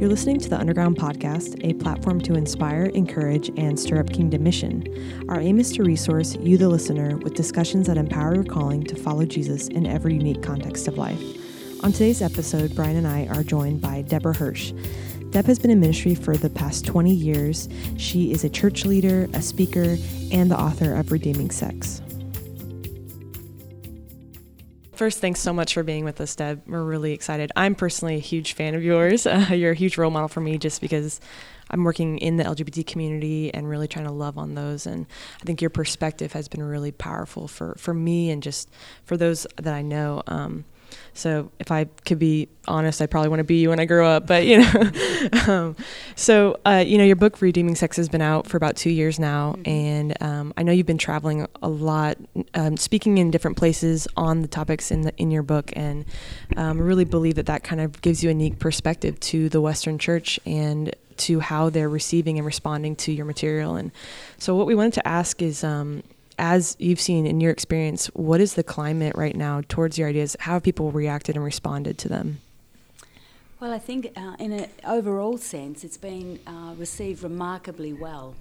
You're 0.00 0.08
listening 0.08 0.40
to 0.40 0.48
the 0.48 0.58
Underground 0.58 0.96
Podcast, 0.96 1.62
a 1.62 1.74
platform 1.74 2.22
to 2.22 2.32
inspire, 2.32 2.86
encourage, 2.86 3.50
and 3.58 3.78
stir 3.78 4.00
up 4.00 4.10
kingdom 4.10 4.42
mission. 4.42 5.26
Our 5.28 5.38
aim 5.38 5.60
is 5.60 5.70
to 5.72 5.82
resource 5.82 6.36
you, 6.36 6.56
the 6.56 6.70
listener, 6.70 7.18
with 7.18 7.34
discussions 7.34 7.86
that 7.86 7.98
empower 7.98 8.36
your 8.36 8.44
calling 8.44 8.82
to 8.84 8.96
follow 8.96 9.26
Jesus 9.26 9.68
in 9.68 9.84
every 9.84 10.14
unique 10.14 10.42
context 10.42 10.88
of 10.88 10.96
life. 10.96 11.22
On 11.84 11.92
today's 11.92 12.22
episode, 12.22 12.74
Brian 12.74 12.96
and 12.96 13.06
I 13.06 13.26
are 13.26 13.42
joined 13.42 13.82
by 13.82 14.00
Debra 14.00 14.32
Hirsch. 14.32 14.72
Deb 15.32 15.44
has 15.44 15.58
been 15.58 15.70
in 15.70 15.80
ministry 15.80 16.14
for 16.14 16.34
the 16.34 16.48
past 16.48 16.86
20 16.86 17.12
years. 17.12 17.68
She 17.98 18.32
is 18.32 18.42
a 18.42 18.48
church 18.48 18.86
leader, 18.86 19.28
a 19.34 19.42
speaker, 19.42 19.98
and 20.32 20.50
the 20.50 20.58
author 20.58 20.94
of 20.94 21.12
Redeeming 21.12 21.50
Sex. 21.50 22.00
First, 25.00 25.20
thanks 25.20 25.40
so 25.40 25.54
much 25.54 25.72
for 25.72 25.82
being 25.82 26.04
with 26.04 26.20
us, 26.20 26.36
Deb. 26.36 26.62
We're 26.66 26.84
really 26.84 27.14
excited. 27.14 27.50
I'm 27.56 27.74
personally 27.74 28.16
a 28.16 28.18
huge 28.18 28.52
fan 28.52 28.74
of 28.74 28.84
yours. 28.84 29.26
Uh, 29.26 29.46
you're 29.52 29.72
a 29.72 29.74
huge 29.74 29.96
role 29.96 30.10
model 30.10 30.28
for 30.28 30.42
me 30.42 30.58
just 30.58 30.82
because 30.82 31.22
I'm 31.70 31.84
working 31.84 32.18
in 32.18 32.36
the 32.36 32.44
LGBT 32.44 32.86
community 32.86 33.50
and 33.54 33.66
really 33.66 33.88
trying 33.88 34.04
to 34.04 34.12
love 34.12 34.36
on 34.36 34.56
those. 34.56 34.84
And 34.84 35.06
I 35.40 35.44
think 35.46 35.62
your 35.62 35.70
perspective 35.70 36.34
has 36.34 36.48
been 36.48 36.62
really 36.62 36.92
powerful 36.92 37.48
for, 37.48 37.76
for 37.78 37.94
me 37.94 38.28
and 38.28 38.42
just 38.42 38.68
for 39.06 39.16
those 39.16 39.46
that 39.56 39.72
I 39.72 39.80
know. 39.80 40.22
Um, 40.26 40.66
so 41.14 41.50
if 41.58 41.70
I 41.70 41.84
could 42.04 42.18
be 42.18 42.48
honest, 42.66 43.02
I 43.02 43.06
probably 43.06 43.28
want 43.28 43.40
to 43.40 43.44
be 43.44 43.60
you 43.60 43.70
when 43.70 43.80
I 43.80 43.84
grow 43.84 44.06
up. 44.06 44.26
But 44.26 44.46
you 44.46 44.58
know, 44.58 44.90
um, 45.48 45.76
so 46.16 46.58
uh, 46.66 46.84
you 46.86 46.98
know, 46.98 47.04
your 47.04 47.16
book 47.16 47.40
"Redeeming 47.40 47.74
Sex" 47.74 47.96
has 47.96 48.08
been 48.08 48.22
out 48.22 48.46
for 48.46 48.56
about 48.56 48.76
two 48.76 48.90
years 48.90 49.18
now, 49.18 49.52
mm-hmm. 49.52 49.68
and 49.70 50.22
um, 50.22 50.54
I 50.56 50.62
know 50.62 50.72
you've 50.72 50.86
been 50.86 50.98
traveling 50.98 51.46
a 51.62 51.68
lot, 51.68 52.16
um, 52.54 52.76
speaking 52.76 53.18
in 53.18 53.30
different 53.30 53.56
places 53.56 54.08
on 54.16 54.42
the 54.42 54.48
topics 54.48 54.90
in 54.90 55.02
the 55.02 55.16
in 55.16 55.30
your 55.30 55.42
book, 55.42 55.72
and 55.74 56.04
um, 56.56 56.80
really 56.80 57.04
believe 57.04 57.34
that 57.36 57.46
that 57.46 57.64
kind 57.64 57.80
of 57.80 58.00
gives 58.00 58.22
you 58.22 58.30
a 58.30 58.32
unique 58.32 58.58
perspective 58.58 59.18
to 59.20 59.48
the 59.48 59.60
Western 59.60 59.98
Church 59.98 60.38
and 60.46 60.94
to 61.20 61.40
how 61.40 61.68
they're 61.68 61.88
receiving 61.88 62.38
and 62.38 62.46
responding 62.46 62.96
to 62.96 63.12
your 63.12 63.26
material. 63.26 63.76
And 63.76 63.92
so, 64.38 64.54
what 64.56 64.66
we 64.66 64.74
wanted 64.74 64.94
to 64.94 65.06
ask 65.06 65.42
is 65.42 65.62
um, 65.62 66.02
as 66.40 66.74
you've 66.78 67.00
seen 67.00 67.26
in 67.26 67.38
your 67.40 67.52
experience, 67.52 68.06
what 68.14 68.40
is 68.40 68.54
the 68.54 68.64
climate 68.64 69.14
right 69.14 69.36
now 69.36 69.60
towards 69.68 69.98
your 69.98 70.08
ideas? 70.08 70.36
How 70.40 70.54
have 70.54 70.62
people 70.62 70.90
reacted 70.90 71.36
and 71.36 71.44
responded 71.44 71.98
to 71.98 72.08
them? 72.08 72.40
Well, 73.60 73.74
I 73.74 73.78
think 73.78 74.12
uh, 74.16 74.36
in 74.38 74.52
an 74.52 74.70
overall 74.86 75.36
sense, 75.36 75.84
it's 75.84 75.98
been 75.98 76.40
uh, 76.46 76.74
received 76.78 77.22
remarkably 77.22 77.92
well. 77.92 78.34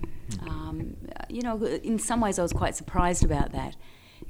Um, 0.44 0.96
you 1.28 1.42
know, 1.42 1.62
in 1.66 2.00
some 2.00 2.22
ways, 2.22 2.40
I 2.40 2.42
was 2.42 2.54
quite 2.54 2.74
surprised 2.78 3.26
about 3.26 3.52
that. 3.52 3.76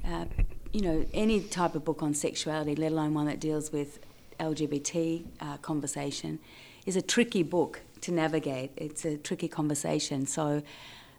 Uh, 0.04 0.24
you 0.72 0.80
know, 0.80 1.06
any 1.14 1.40
type 1.40 1.76
of 1.76 1.84
book 1.84 2.02
on 2.02 2.12
sexuality, 2.12 2.74
let 2.74 2.90
alone 2.90 3.14
one 3.14 3.26
that 3.26 3.38
deals 3.38 3.70
with 3.70 4.00
LGBT 4.40 5.24
uh, 5.40 5.56
conversation, 5.58 6.40
is 6.86 6.96
a 6.96 7.02
tricky 7.02 7.44
book 7.44 7.82
to 8.00 8.10
navigate. 8.10 8.72
It's 8.76 9.04
a 9.04 9.16
tricky 9.16 9.46
conversation. 9.46 10.26
So 10.26 10.62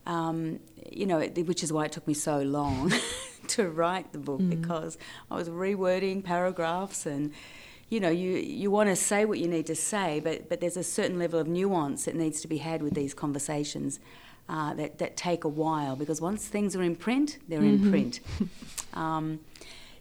um, 0.05 0.59
you 0.91 1.05
know, 1.05 1.19
which 1.21 1.63
is 1.63 1.71
why 1.71 1.85
it 1.85 1.91
took 1.91 2.07
me 2.07 2.13
so 2.13 2.41
long 2.41 2.91
to 3.47 3.69
write 3.69 4.11
the 4.13 4.19
book 4.19 4.41
mm. 4.41 4.49
because 4.49 4.97
I 5.29 5.35
was 5.35 5.49
rewording 5.49 6.23
paragraphs 6.23 7.05
and 7.05 7.31
you 7.89 7.99
know 7.99 8.09
you 8.09 8.37
you 8.37 8.71
want 8.71 8.89
to 8.89 8.95
say 8.95 9.25
what 9.25 9.39
you 9.39 9.47
need 9.47 9.65
to 9.67 9.75
say 9.75 10.19
but 10.21 10.47
but 10.47 10.61
there's 10.61 10.77
a 10.77 10.83
certain 10.83 11.19
level 11.19 11.39
of 11.39 11.47
nuance 11.47 12.05
that 12.05 12.15
needs 12.15 12.41
to 12.41 12.47
be 12.47 12.57
had 12.57 12.81
with 12.81 12.93
these 12.93 13.13
conversations 13.13 13.99
uh, 14.47 14.73
that 14.75 14.97
that 14.99 15.17
take 15.17 15.43
a 15.43 15.49
while 15.49 15.95
because 15.95 16.21
once 16.21 16.47
things 16.47 16.75
are 16.75 16.83
in 16.83 16.95
print 16.95 17.39
they're 17.47 17.59
mm-hmm. 17.59 17.85
in 17.85 17.91
print 17.91 18.19
um, 18.93 19.39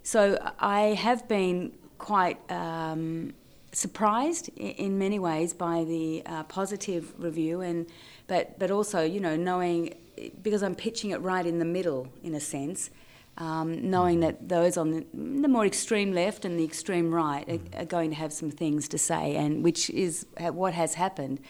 so 0.02 0.38
I 0.58 0.80
have 0.94 1.26
been 1.28 1.72
quite 1.98 2.38
um, 2.50 3.34
surprised 3.72 4.48
in, 4.56 4.98
many 4.98 5.18
ways 5.18 5.52
by 5.52 5.84
the 5.84 6.22
uh, 6.26 6.42
positive 6.44 7.12
review 7.18 7.60
and 7.60 7.86
but 8.26 8.58
but 8.58 8.70
also 8.70 9.02
you 9.02 9.20
know 9.20 9.36
knowing 9.36 9.94
because 10.42 10.62
I'm 10.62 10.74
pitching 10.74 11.10
it 11.10 11.20
right 11.20 11.46
in 11.46 11.58
the 11.58 11.64
middle 11.64 12.08
in 12.22 12.34
a 12.34 12.40
sense. 12.40 12.90
Um, 13.38 13.88
knowing 13.88 14.20
that 14.20 14.50
those 14.50 14.76
on 14.76 14.90
the, 14.90 15.06
the, 15.14 15.48
more 15.48 15.64
extreme 15.64 16.12
left 16.12 16.44
and 16.44 16.58
the 16.58 16.64
extreme 16.64 17.10
right 17.10 17.48
are, 17.48 17.80
are, 17.80 17.84
going 17.86 18.10
to 18.10 18.16
have 18.16 18.34
some 18.34 18.50
things 18.50 18.86
to 18.88 18.98
say, 18.98 19.36
and 19.36 19.64
which 19.64 19.88
is 19.88 20.26
what 20.36 20.74
has 20.74 20.94
happened. 20.94 21.40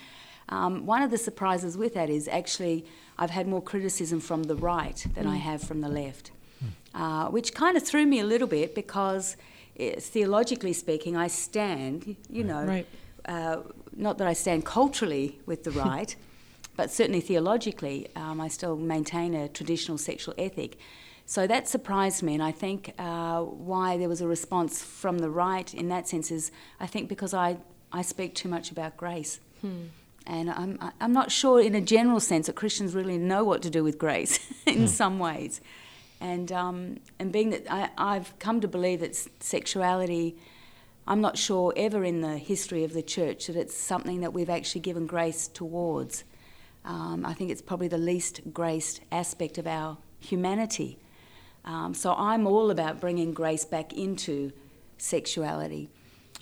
Um, 0.51 0.87
one 0.87 1.03
of 1.03 1.11
the 1.11 1.19
surprises 1.19 1.77
with 1.77 1.95
that 1.95 2.09
is 2.09 2.29
actually 2.29 2.85
I've 3.19 3.31
had 3.31 3.49
more 3.49 3.63
criticism 3.63 4.21
from 4.21 4.45
the 4.45 4.55
right 4.55 5.05
than 5.15 5.25
mm. 5.25 5.31
I 5.31 5.37
have 5.37 5.63
from 5.63 5.81
the 5.81 5.89
left, 5.89 6.31
mm. 6.63 6.69
uh, 6.95 7.31
which 7.31 7.55
kind 7.55 7.77
of 7.77 7.83
threw 7.83 8.07
me 8.07 8.21
a 8.21 8.25
little 8.25 8.49
bit 8.49 8.75
because 8.75 9.37
theologically 9.99 10.73
speaking, 10.73 11.17
I 11.17 11.29
stand, 11.29 12.17
you 12.29 12.45
know, 12.45 12.65
right. 12.65 12.87
uh, 13.25 13.59
not 13.97 14.19
that 14.19 14.27
I 14.27 14.35
stand 14.35 14.65
culturally 14.65 15.41
with 15.47 15.65
the 15.65 15.71
right 15.71 16.15
but 16.81 16.91
certainly 16.91 17.21
theologically, 17.21 18.09
um, 18.17 18.41
I 18.41 18.49
still 18.49 18.75
maintain 18.75 19.35
a 19.35 19.49
traditional 19.49 19.99
sexual 19.99 20.33
ethic. 20.39 20.79
So 21.27 21.47
that 21.47 21.69
surprised 21.69 22.23
me, 22.23 22.33
and 22.33 22.43
I 22.43 22.53
think 22.53 22.95
uh, 22.99 23.43
why 23.43 23.99
there 23.99 24.09
was 24.09 24.23
a 24.23 24.27
response 24.27 24.83
from 24.83 25.19
the 25.19 25.29
right 25.29 25.75
in 25.75 25.91
that 25.91 26.09
sense 26.09 26.31
is 26.31 26.51
I 26.81 26.87
think 26.87 27.11
because 27.11 27.35
I, 27.35 27.59
I 27.93 28.01
speak 28.01 28.35
too 28.35 28.49
much 28.49 28.71
about 28.71 28.97
grace. 28.97 29.41
Hmm. 29.61 29.89
And 30.27 30.51
I'm, 30.51 30.79
I'm 31.03 31.13
not 31.13 31.31
sure, 31.31 31.61
in 31.61 31.75
a 31.75 31.83
general 31.83 32.19
sense, 32.19 32.47
that 32.47 32.57
Christians 32.57 32.95
really 32.95 33.19
know 33.19 33.45
what 33.45 33.61
to 33.61 33.69
do 33.69 33.85
with 33.85 33.99
grace 33.99 34.39
in 34.67 34.79
hmm. 34.79 34.87
some 34.87 35.19
ways. 35.19 35.61
And, 36.21 36.53
um, 36.53 36.99
and 37.19 37.33
being 37.33 37.51
that 37.51 37.71
I, 37.71 37.91
I've 37.97 38.39
come 38.39 38.61
to 38.61 38.69
believe 38.69 39.01
that 39.01 39.17
sexuality, 39.41 40.37
I'm 41.07 41.21
not 41.21 41.39
sure 41.39 41.73
ever 41.77 42.05
in 42.05 42.21
the 42.21 42.37
history 42.37 42.85
of 42.85 42.93
the 42.93 43.03
church 43.03 43.47
that 43.47 43.57
it's 43.57 43.77
something 43.77 44.21
that 44.21 44.33
we've 44.33 44.51
actually 44.51 44.83
given 44.83 45.07
grace 45.07 45.49
towards. 45.49 46.25
Um, 46.85 47.25
I 47.25 47.35
think 47.35 47.51
it's 47.51 47.63
probably 47.63 47.89
the 47.89 47.99
least 47.99 48.41
graced 48.53 49.01
aspect 49.11 49.59
of 49.59 49.67
our 49.67 49.99
humanity. 50.19 50.99
Um, 51.65 51.95
so 51.95 52.15
I'm 52.15 52.47
all 52.47 52.71
about 52.71 53.01
bringing 53.01 53.33
grace 53.33 53.65
back 53.65 53.93
into 53.93 54.53
sexuality. 54.99 55.91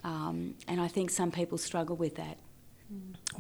Um, 0.05 0.55
and 0.67 0.81
I 0.81 0.89
think 0.89 1.11
some 1.11 1.31
people 1.31 1.59
struggle 1.59 1.97
with 1.97 2.17
that. 2.17 2.39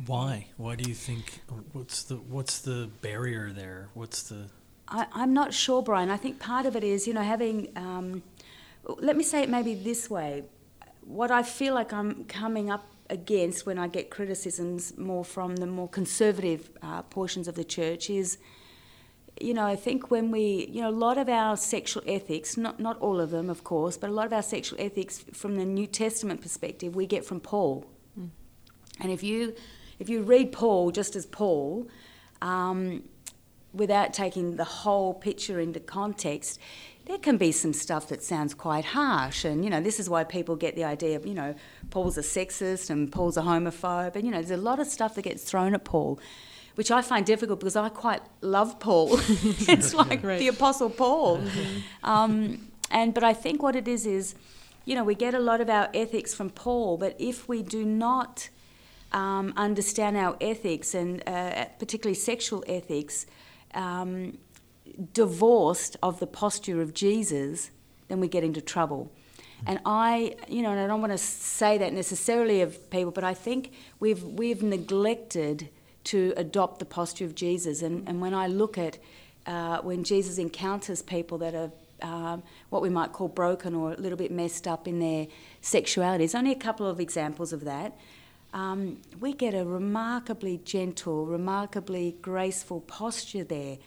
Why? 0.06 0.46
Why 0.56 0.74
do 0.76 0.88
you 0.88 0.94
think? 0.94 1.40
What's 1.72 2.02
the 2.04 2.16
what's 2.16 2.60
the 2.60 2.90
barrier 3.00 3.50
there? 3.50 3.88
What's 3.94 4.24
the? 4.24 4.48
I, 4.90 5.22
am 5.22 5.32
not 5.32 5.52
sure, 5.52 5.82
Brian. 5.82 6.10
I 6.10 6.16
think 6.16 6.38
part 6.38 6.66
of 6.66 6.76
it 6.76 6.84
is 6.84 7.06
you 7.06 7.14
know 7.14 7.22
having. 7.22 7.68
Um, 7.76 8.22
let 8.84 9.16
me 9.16 9.24
say 9.24 9.42
it 9.42 9.50
maybe 9.50 9.74
this 9.74 10.08
way. 10.08 10.44
What 11.04 11.30
I 11.30 11.42
feel 11.42 11.74
like 11.74 11.92
I'm 11.92 12.24
coming 12.24 12.70
up 12.70 12.86
against 13.10 13.66
when 13.66 13.78
I 13.78 13.88
get 13.88 14.10
criticisms 14.10 14.96
more 14.96 15.24
from 15.24 15.56
the 15.56 15.66
more 15.66 15.88
conservative 15.88 16.70
uh, 16.82 17.02
portions 17.02 17.48
of 17.48 17.54
the 17.54 17.64
church 17.64 18.10
is, 18.10 18.38
you 19.40 19.54
know, 19.54 19.64
I 19.64 19.76
think 19.76 20.10
when 20.10 20.30
we, 20.30 20.68
you 20.70 20.82
know, 20.82 20.90
a 20.90 20.98
lot 21.06 21.18
of 21.18 21.28
our 21.28 21.56
sexual 21.56 22.02
ethics, 22.06 22.56
not, 22.56 22.80
not 22.80 22.98
all 22.98 23.20
of 23.20 23.30
them, 23.30 23.48
of 23.48 23.64
course, 23.64 23.96
but 23.96 24.10
a 24.10 24.12
lot 24.12 24.26
of 24.26 24.32
our 24.32 24.42
sexual 24.42 24.80
ethics 24.80 25.24
from 25.32 25.56
the 25.56 25.64
New 25.64 25.86
Testament 25.86 26.40
perspective, 26.42 26.94
we 26.94 27.06
get 27.06 27.24
from 27.24 27.40
Paul. 27.40 27.86
Mm. 28.18 28.30
And 29.00 29.12
if 29.12 29.22
you, 29.22 29.54
if 29.98 30.08
you 30.08 30.22
read 30.22 30.52
Paul 30.52 30.90
just 30.90 31.16
as 31.16 31.24
Paul, 31.24 31.88
um, 32.42 33.04
without 33.72 34.12
taking 34.12 34.56
the 34.56 34.64
whole 34.64 35.14
picture 35.14 35.60
into 35.60 35.80
context, 35.80 36.58
there 37.06 37.18
can 37.18 37.38
be 37.38 37.52
some 37.52 37.72
stuff 37.72 38.08
that 38.08 38.22
sounds 38.22 38.54
quite 38.54 38.84
harsh. 38.84 39.44
And, 39.44 39.64
you 39.64 39.70
know, 39.70 39.80
this 39.80 39.98
is 39.98 40.10
why 40.10 40.24
people 40.24 40.56
get 40.56 40.76
the 40.76 40.84
idea 40.84 41.16
of, 41.16 41.26
you 41.26 41.34
know, 41.34 41.54
Paul's 41.90 42.18
a 42.18 42.22
sexist 42.22 42.90
and 42.90 43.10
Paul's 43.10 43.36
a 43.36 43.42
homophobe. 43.42 44.14
And, 44.14 44.24
you 44.24 44.30
know, 44.30 44.38
there's 44.38 44.50
a 44.50 44.62
lot 44.62 44.78
of 44.78 44.86
stuff 44.86 45.14
that 45.14 45.22
gets 45.22 45.42
thrown 45.42 45.74
at 45.74 45.84
Paul, 45.84 46.20
which 46.74 46.90
I 46.90 47.00
find 47.00 47.24
difficult 47.24 47.60
because 47.60 47.76
I 47.76 47.88
quite 47.88 48.20
love 48.42 48.78
Paul. 48.78 49.08
it's 49.30 49.94
like 49.94 50.22
right. 50.22 50.38
the 50.38 50.48
Apostle 50.48 50.90
Paul. 50.90 51.38
Mm-hmm. 51.38 52.10
Um, 52.10 52.68
and, 52.90 53.14
but 53.14 53.24
I 53.24 53.32
think 53.32 53.62
what 53.62 53.74
it 53.74 53.88
is 53.88 54.04
is, 54.06 54.34
you 54.84 54.94
know, 54.94 55.04
we 55.04 55.14
get 55.14 55.34
a 55.34 55.38
lot 55.38 55.62
of 55.62 55.70
our 55.70 55.88
ethics 55.94 56.34
from 56.34 56.50
Paul, 56.50 56.98
but 56.98 57.16
if 57.18 57.48
we 57.48 57.62
do 57.62 57.84
not 57.84 58.50
um, 59.12 59.54
understand 59.56 60.16
our 60.16 60.36
ethics 60.42 60.94
and 60.94 61.22
uh, 61.26 61.66
particularly 61.78 62.14
sexual 62.14 62.64
ethics, 62.66 63.26
um, 63.74 64.38
divorced 65.12 65.96
of 66.02 66.20
the 66.20 66.26
posture 66.26 66.80
of 66.80 66.94
Jesus, 66.94 67.70
then 68.08 68.20
we 68.20 68.28
get 68.28 68.44
into 68.44 68.60
trouble. 68.60 69.10
And 69.66 69.80
I, 69.84 70.36
you 70.48 70.62
know, 70.62 70.70
and 70.70 70.80
I 70.80 70.86
don't 70.86 71.00
want 71.00 71.12
to 71.12 71.18
say 71.18 71.78
that 71.78 71.92
necessarily 71.92 72.60
of 72.60 72.90
people, 72.90 73.10
but 73.10 73.24
I 73.24 73.34
think 73.34 73.72
we've 73.98 74.22
we've 74.22 74.62
neglected 74.62 75.68
to 76.04 76.32
adopt 76.36 76.78
the 76.78 76.84
posture 76.84 77.24
of 77.24 77.34
Jesus. 77.34 77.82
And, 77.82 78.08
and 78.08 78.20
when 78.20 78.34
I 78.34 78.46
look 78.46 78.78
at 78.78 78.98
uh, 79.46 79.78
when 79.78 80.04
Jesus 80.04 80.38
encounters 80.38 81.02
people 81.02 81.38
that 81.38 81.54
are 81.54 81.70
um, 82.00 82.42
what 82.70 82.82
we 82.82 82.88
might 82.88 83.12
call 83.12 83.28
broken 83.28 83.74
or 83.74 83.92
a 83.92 83.96
little 83.96 84.16
bit 84.16 84.30
messed 84.30 84.68
up 84.68 84.86
in 84.86 85.00
their 85.00 85.26
sexuality, 85.60 86.18
there's 86.18 86.34
only 86.36 86.52
a 86.52 86.56
couple 86.56 86.86
of 86.86 87.00
examples 87.00 87.52
of 87.52 87.64
that. 87.64 87.96
Um, 88.52 89.00
we 89.20 89.32
get 89.32 89.54
a 89.54 89.64
remarkably 89.64 90.58
gentle, 90.64 91.26
remarkably 91.26 92.16
graceful 92.22 92.80
posture 92.80 93.44
there. 93.44 93.78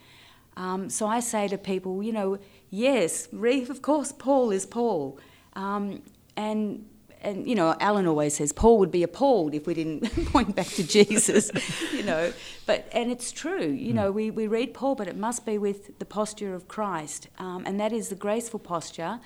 Um, 0.57 0.89
so 0.89 1.07
I 1.07 1.19
say 1.19 1.47
to 1.47 1.57
people, 1.57 2.03
you 2.03 2.11
know, 2.11 2.37
yes, 2.69 3.27
of 3.31 3.81
course, 3.81 4.11
Paul 4.11 4.51
is 4.51 4.65
Paul. 4.65 5.19
Um, 5.53 6.03
and 6.35 6.85
and 7.23 7.47
you 7.47 7.55
know, 7.55 7.75
Alan 7.79 8.07
always 8.07 8.35
says 8.35 8.51
Paul 8.51 8.79
would 8.79 8.91
be 8.91 9.03
appalled 9.03 9.53
if 9.53 9.67
we 9.67 9.73
didn't 9.73 10.01
point 10.27 10.55
back 10.55 10.67
to 10.67 10.83
Jesus, 10.83 11.51
you 11.93 12.03
know. 12.03 12.33
But 12.65 12.89
and 12.91 13.11
it's 13.11 13.31
true, 13.31 13.67
you 13.67 13.93
know, 13.93 14.11
we, 14.11 14.31
we 14.31 14.47
read 14.47 14.73
Paul, 14.73 14.95
but 14.95 15.07
it 15.07 15.15
must 15.15 15.45
be 15.45 15.57
with 15.57 15.99
the 15.99 16.05
posture 16.05 16.55
of 16.55 16.67
Christ, 16.67 17.27
um, 17.37 17.63
and 17.65 17.79
that 17.79 17.93
is 17.93 18.09
the 18.09 18.15
graceful 18.15 18.59
posture. 18.59 19.19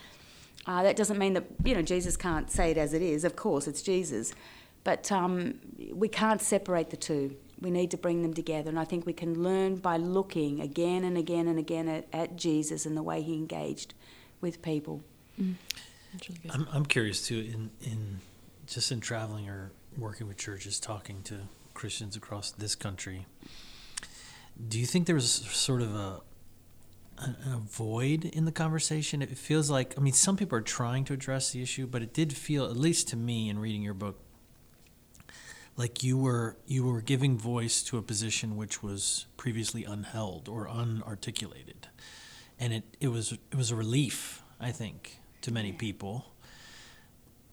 Uh, 0.67 0.81
that 0.81 0.95
doesn't 0.95 1.19
mean 1.19 1.33
that 1.33 1.45
you 1.63 1.75
know 1.75 1.81
Jesus 1.81 2.17
can't 2.17 2.51
say 2.51 2.71
it 2.71 2.77
as 2.77 2.93
it 2.93 3.01
is. 3.01 3.23
Of 3.23 3.35
course, 3.35 3.67
it's 3.67 3.81
Jesus, 3.81 4.33
but 4.85 5.11
um, 5.11 5.59
we 5.91 6.07
can't 6.07 6.41
separate 6.41 6.91
the 6.91 6.97
two. 6.97 7.35
We 7.59 7.71
need 7.71 7.91
to 7.91 7.97
bring 7.97 8.21
them 8.21 8.33
together, 8.33 8.69
and 8.69 8.79
I 8.79 8.85
think 8.85 9.05
we 9.05 9.13
can 9.13 9.43
learn 9.43 9.77
by 9.77 9.97
looking 9.97 10.61
again 10.61 11.03
and 11.03 11.17
again 11.17 11.47
and 11.47 11.59
again 11.59 11.89
at, 11.89 12.07
at 12.13 12.37
Jesus 12.37 12.85
and 12.85 12.95
the 12.95 13.03
way 13.03 13.21
he 13.21 13.33
engaged 13.33 13.93
with 14.39 14.61
people. 14.61 15.03
Mm. 15.41 15.55
Really 16.29 16.49
I'm, 16.49 16.67
I'm 16.71 16.85
curious 16.85 17.27
too 17.27 17.39
in 17.39 17.71
in 17.81 18.19
just 18.67 18.91
in 18.91 19.01
traveling 19.01 19.49
or 19.49 19.71
working 19.97 20.27
with 20.27 20.37
churches, 20.37 20.79
talking 20.79 21.21
to 21.23 21.39
Christians 21.73 22.15
across 22.15 22.51
this 22.51 22.75
country. 22.75 23.25
Do 24.69 24.79
you 24.79 24.85
think 24.85 25.07
there 25.07 25.15
was 25.15 25.29
sort 25.29 25.81
of 25.81 25.95
a 25.95 26.21
a 27.17 27.57
void 27.57 28.25
in 28.25 28.45
the 28.45 28.51
conversation? 28.51 29.21
It 29.21 29.37
feels 29.37 29.69
like 29.69 29.95
I 29.97 30.01
mean 30.01 30.13
some 30.13 30.37
people 30.37 30.57
are 30.57 30.61
trying 30.61 31.05
to 31.05 31.13
address 31.13 31.51
the 31.51 31.61
issue, 31.61 31.87
but 31.87 32.01
it 32.01 32.13
did 32.13 32.33
feel, 32.33 32.65
at 32.65 32.77
least 32.77 33.07
to 33.09 33.15
me, 33.15 33.49
in 33.49 33.57
reading 33.57 33.81
your 33.81 33.93
book, 33.93 34.19
like 35.77 36.03
you 36.03 36.17
were 36.17 36.57
you 36.65 36.85
were 36.85 37.01
giving 37.01 37.37
voice 37.37 37.83
to 37.83 37.97
a 37.97 38.01
position 38.01 38.55
which 38.55 38.81
was 38.81 39.27
previously 39.37 39.83
unheld 39.83 40.47
or 40.47 40.67
unarticulated, 40.67 41.87
and 42.59 42.73
it, 42.73 42.83
it 42.99 43.07
was 43.09 43.33
it 43.33 43.55
was 43.55 43.71
a 43.71 43.75
relief, 43.75 44.41
I 44.59 44.71
think, 44.71 45.19
to 45.41 45.51
many 45.51 45.71
people 45.71 46.33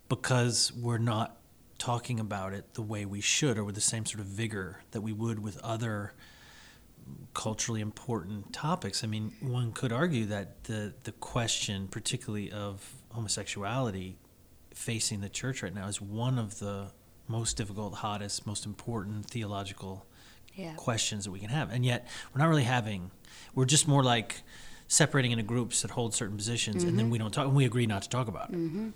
because 0.08 0.72
we're 0.72 0.98
not 0.98 1.36
talking 1.78 2.20
about 2.20 2.52
it 2.52 2.74
the 2.74 2.82
way 2.82 3.04
we 3.04 3.20
should 3.20 3.58
or 3.58 3.64
with 3.64 3.74
the 3.74 3.80
same 3.80 4.06
sort 4.06 4.20
of 4.20 4.26
vigor 4.26 4.82
that 4.92 5.00
we 5.00 5.12
would 5.12 5.42
with 5.42 5.58
other 5.58 6.12
culturally 7.34 7.80
important 7.80 8.52
topics. 8.52 9.02
I 9.02 9.08
mean, 9.08 9.32
one 9.40 9.72
could 9.72 9.92
argue 9.92 10.26
that 10.26 10.64
the 10.64 10.94
the 11.02 11.12
question, 11.12 11.88
particularly 11.88 12.52
of 12.52 12.88
homosexuality, 13.10 14.16
facing 14.74 15.20
the 15.20 15.28
church 15.28 15.62
right 15.62 15.74
now 15.74 15.88
is 15.88 16.00
one 16.00 16.38
of 16.38 16.60
the 16.60 16.92
most 17.32 17.56
difficult, 17.56 17.94
hottest, 17.94 18.46
most 18.46 18.66
important 18.66 19.26
theological 19.28 20.06
yeah. 20.54 20.74
questions 20.74 21.24
that 21.24 21.32
we 21.32 21.40
can 21.40 21.48
have. 21.48 21.72
And 21.72 21.84
yet, 21.84 22.06
we're 22.32 22.40
not 22.40 22.48
really 22.48 22.64
having. 22.64 23.10
We're 23.54 23.64
just 23.64 23.88
more 23.88 24.04
like 24.04 24.42
separating 24.86 25.32
into 25.32 25.42
groups 25.42 25.82
that 25.82 25.90
hold 25.90 26.14
certain 26.14 26.36
positions, 26.36 26.76
mm-hmm. 26.76 26.88
and 26.88 26.98
then 26.98 27.06
mm-hmm. 27.06 27.12
we 27.12 27.18
don't 27.18 27.32
talk, 27.32 27.46
and 27.46 27.56
we 27.56 27.64
agree 27.64 27.86
not 27.86 28.02
to 28.02 28.08
talk 28.08 28.28
about 28.28 28.50
it. 28.50 28.56
Mm-hmm. 28.56 28.90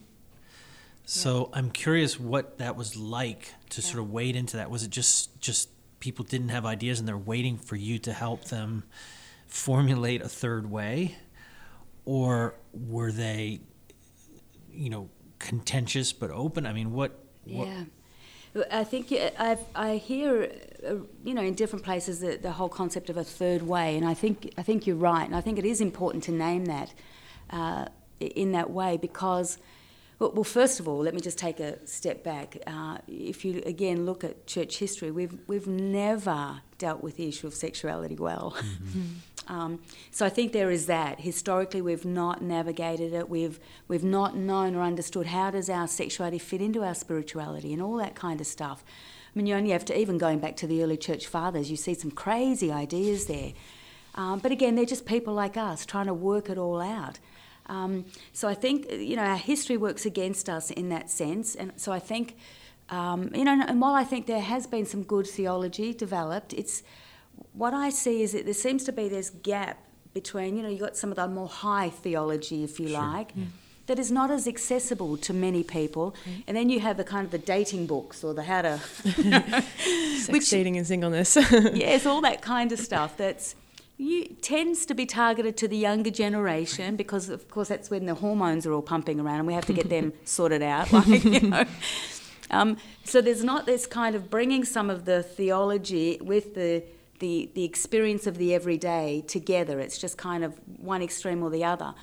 So 1.06 1.48
yeah. 1.50 1.58
I'm 1.58 1.70
curious 1.70 2.20
what 2.20 2.58
that 2.58 2.76
was 2.76 2.96
like 2.96 3.54
to 3.70 3.80
yeah. 3.80 3.86
sort 3.86 4.00
of 4.00 4.12
wade 4.12 4.36
into 4.36 4.56
that. 4.58 4.70
Was 4.70 4.82
it 4.82 4.90
just 4.90 5.40
just 5.40 5.70
people 6.00 6.24
didn't 6.24 6.50
have 6.50 6.66
ideas 6.66 6.98
and 6.98 7.08
they're 7.08 7.16
waiting 7.16 7.56
for 7.56 7.76
you 7.76 7.98
to 7.98 8.12
help 8.12 8.44
them 8.44 8.84
formulate 9.46 10.20
a 10.20 10.28
third 10.28 10.70
way, 10.70 11.16
or 12.04 12.54
were 12.72 13.12
they, 13.12 13.60
you 14.72 14.90
know, 14.90 15.08
contentious 15.38 16.12
but 16.12 16.30
open? 16.30 16.66
I 16.66 16.72
mean, 16.72 16.92
what? 16.92 17.18
what 17.44 17.68
yeah. 17.68 17.84
I 18.70 18.84
think 18.84 19.12
i 19.12 19.58
I 19.74 19.96
hear, 19.96 20.50
uh, 20.86 20.94
you 21.24 21.34
know, 21.34 21.42
in 21.42 21.54
different 21.54 21.84
places 21.84 22.20
the, 22.20 22.36
the 22.36 22.52
whole 22.52 22.68
concept 22.68 23.10
of 23.10 23.16
a 23.16 23.24
third 23.24 23.62
way, 23.62 23.96
and 23.96 24.06
I 24.06 24.14
think 24.14 24.52
I 24.56 24.62
think 24.62 24.86
you're 24.86 24.96
right, 24.96 25.26
and 25.26 25.34
I 25.34 25.40
think 25.40 25.58
it 25.58 25.64
is 25.64 25.80
important 25.80 26.24
to 26.24 26.32
name 26.32 26.66
that 26.66 26.94
uh, 27.50 27.86
in 28.20 28.52
that 28.52 28.70
way 28.70 28.96
because, 28.96 29.58
well, 30.18 30.32
well, 30.32 30.44
first 30.44 30.80
of 30.80 30.88
all, 30.88 30.98
let 30.98 31.14
me 31.14 31.20
just 31.20 31.38
take 31.38 31.60
a 31.60 31.86
step 31.86 32.24
back. 32.24 32.56
Uh, 32.66 32.98
if 33.08 33.44
you 33.44 33.62
again 33.66 34.06
look 34.06 34.24
at 34.24 34.46
church 34.46 34.78
history, 34.78 35.10
we've 35.10 35.36
we've 35.46 35.66
never 35.66 36.60
dealt 36.78 37.02
with 37.02 37.16
the 37.16 37.28
issue 37.28 37.46
of 37.46 37.54
sexuality 37.54 38.16
well. 38.16 38.56
Mm-hmm. 38.56 39.02
Um, 39.48 39.80
so 40.10 40.26
I 40.26 40.28
think 40.28 40.52
there 40.52 40.70
is 40.70 40.86
that. 40.86 41.20
Historically, 41.20 41.80
we've 41.80 42.04
not 42.04 42.42
navigated 42.42 43.12
it. 43.12 43.28
We've 43.28 43.60
we've 43.88 44.04
not 44.04 44.36
known 44.36 44.74
or 44.74 44.82
understood 44.82 45.26
how 45.26 45.50
does 45.50 45.70
our 45.70 45.86
sexuality 45.86 46.38
fit 46.38 46.60
into 46.60 46.82
our 46.82 46.94
spirituality 46.94 47.72
and 47.72 47.80
all 47.80 47.96
that 47.96 48.14
kind 48.14 48.40
of 48.40 48.46
stuff. 48.46 48.84
I 48.84 49.38
mean, 49.38 49.46
you 49.46 49.54
only 49.54 49.70
have 49.70 49.84
to 49.86 49.98
even 49.98 50.18
going 50.18 50.38
back 50.40 50.56
to 50.56 50.66
the 50.66 50.82
early 50.82 50.96
church 50.96 51.26
fathers. 51.26 51.70
You 51.70 51.76
see 51.76 51.94
some 51.94 52.10
crazy 52.10 52.72
ideas 52.72 53.26
there, 53.26 53.52
um, 54.14 54.40
but 54.40 54.50
again, 54.50 54.74
they're 54.74 54.84
just 54.84 55.06
people 55.06 55.34
like 55.34 55.56
us 55.56 55.86
trying 55.86 56.06
to 56.06 56.14
work 56.14 56.50
it 56.50 56.58
all 56.58 56.80
out. 56.80 57.18
Um, 57.66 58.06
so 58.32 58.48
I 58.48 58.54
think 58.54 58.90
you 58.90 59.16
know 59.16 59.22
our 59.22 59.36
history 59.36 59.76
works 59.76 60.06
against 60.06 60.48
us 60.48 60.70
in 60.70 60.88
that 60.88 61.10
sense, 61.10 61.54
and 61.54 61.72
so 61.76 61.92
I 61.92 61.98
think. 61.98 62.36
Um, 62.88 63.34
you 63.34 63.42
know, 63.42 63.60
and 63.66 63.80
while 63.80 63.96
I 63.96 64.04
think 64.04 64.26
there 64.26 64.40
has 64.40 64.64
been 64.68 64.86
some 64.86 65.02
good 65.02 65.26
theology 65.26 65.92
developed, 65.92 66.52
it's 66.52 66.84
what 67.56 67.72
I 67.72 67.90
see 67.90 68.22
is 68.22 68.32
that 68.32 68.44
there 68.44 68.54
seems 68.54 68.84
to 68.84 68.92
be 68.92 69.08
this 69.08 69.30
gap 69.30 69.82
between, 70.12 70.56
you 70.56 70.62
know, 70.62 70.68
you've 70.68 70.80
got 70.80 70.96
some 70.96 71.10
of 71.10 71.16
the 71.16 71.26
more 71.26 71.48
high 71.48 71.88
theology, 71.88 72.64
if 72.64 72.78
you 72.78 72.88
sure. 72.88 72.98
like, 72.98 73.32
yeah. 73.34 73.44
that 73.86 73.98
is 73.98 74.12
not 74.12 74.30
as 74.30 74.46
accessible 74.46 75.16
to 75.16 75.32
many 75.32 75.62
people. 75.62 76.14
Mm. 76.24 76.44
And 76.46 76.56
then 76.56 76.70
you 76.70 76.80
have 76.80 76.96
the 76.96 77.04
kind 77.04 77.24
of 77.24 77.30
the 77.30 77.38
dating 77.38 77.86
books 77.86 78.22
or 78.22 78.34
the 78.34 78.42
how 78.42 78.62
to. 78.62 78.78
Sex, 78.78 80.28
which, 80.28 80.50
dating 80.50 80.76
and 80.76 80.86
singleness. 80.86 81.36
yes, 81.74 82.04
all 82.04 82.20
that 82.20 82.42
kind 82.54 82.72
of 82.72 82.78
stuff 82.78 83.16
that's. 83.16 83.54
You, 83.98 84.26
tends 84.42 84.84
to 84.86 84.94
be 84.94 85.06
targeted 85.06 85.56
to 85.56 85.68
the 85.68 85.76
younger 85.78 86.10
generation 86.10 86.96
because, 86.96 87.30
of 87.30 87.48
course, 87.48 87.68
that's 87.68 87.88
when 87.88 88.04
the 88.04 88.14
hormones 88.14 88.66
are 88.66 88.72
all 88.74 88.82
pumping 88.82 89.18
around 89.18 89.38
and 89.38 89.46
we 89.46 89.54
have 89.54 89.64
to 89.64 89.72
get 89.72 89.88
them 89.88 90.12
sorted 90.26 90.60
out. 90.62 90.92
Like, 90.92 91.24
you 91.24 91.40
know. 91.40 91.64
Um, 92.50 92.76
so 93.04 93.22
there's 93.22 93.42
not 93.42 93.64
this 93.64 93.86
kind 93.86 94.14
of 94.14 94.28
bringing 94.28 94.64
some 94.64 94.90
of 94.90 95.06
the 95.06 95.22
theology 95.22 96.18
with 96.20 96.54
the 96.54 96.84
the, 97.18 97.50
the 97.54 97.64
experience 97.64 98.26
of 98.26 98.38
the 98.38 98.54
everyday 98.54 99.24
together. 99.26 99.80
It's 99.80 99.98
just 99.98 100.16
kind 100.18 100.44
of 100.44 100.58
one 100.78 101.02
extreme 101.02 101.42
or 101.42 101.50
the 101.50 101.64
other. 101.64 101.94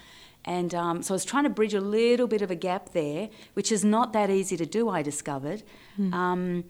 And 0.45 0.75
um, 0.75 1.04
so 1.04 1.13
I 1.13 1.15
was 1.15 1.25
trying 1.25 1.45
to 1.45 1.50
bridge 1.50 1.74
a 1.74 1.81
little 1.81 2.27
bit 2.27 2.42
of 2.42 2.51
a 2.51 2.56
gap 2.56 2.92
there, 2.92 3.30
which 3.54 3.71
is 3.71 3.83
not 3.83 4.13
that 4.13 4.30
easy 4.30 4.57
to 4.57 4.65
do, 4.65 4.89
I 4.89 5.01
discovered. 5.01 5.63
Mm. 5.98 6.13
Um, 6.13 6.63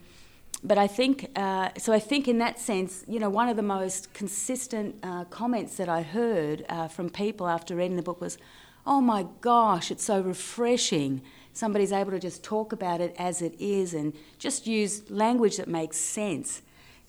but 0.64 0.78
I 0.78 0.88
think, 0.88 1.30
uh, 1.36 1.70
so 1.78 1.92
I 1.92 2.00
think 2.00 2.28
in 2.28 2.38
that 2.38 2.60
sense, 2.60 3.04
you 3.08 3.20
know, 3.20 3.30
one 3.30 3.50
of 3.50 3.58
the 3.58 3.64
most 3.64 4.14
consistent 4.14 4.96
uh, 5.04 5.26
comments 5.26 5.76
that 5.78 5.90
I 5.90 6.04
heard 6.04 6.66
uh, 6.70 6.88
from 6.88 7.10
people 7.10 7.48
after 7.48 7.76
reading 7.76 7.98
the 7.98 8.04
book 8.04 8.22
was, 8.22 8.38
oh 8.86 9.02
my 9.02 9.26
gosh, 9.42 9.92
it's 9.92 10.04
so 10.04 10.22
refreshing. 10.22 11.22
Somebody's 11.52 11.92
able 11.92 12.12
to 12.12 12.20
just 12.20 12.44
talk 12.44 12.72
about 12.72 13.02
it 13.02 13.14
as 13.18 13.42
it 13.42 13.60
is 13.60 13.94
and 13.94 14.14
just 14.40 14.66
use 14.66 15.10
language 15.10 15.58
that 15.58 15.68
makes 15.68 15.98
sense. 15.98 16.62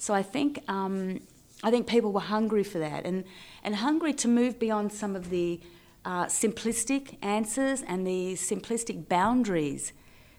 So 0.05 0.13
I 0.13 0.23
think 0.23 0.63
um, 0.69 1.21
I 1.63 1.71
think 1.71 1.87
people 1.87 2.13
were 2.13 2.21
hungry 2.37 2.63
for 2.63 2.79
that 2.79 3.07
and 3.07 3.25
and 3.63 3.77
hungry 3.77 4.13
to 4.13 4.29
move 4.29 4.59
beyond 4.59 4.93
some 4.93 5.17
of 5.17 5.31
the 5.31 5.63
uh, 6.05 6.27
simplistic 6.27 7.17
answers 7.23 7.81
and 7.81 8.07
the 8.07 8.35
simplistic 8.35 9.09
boundaries 9.09 9.95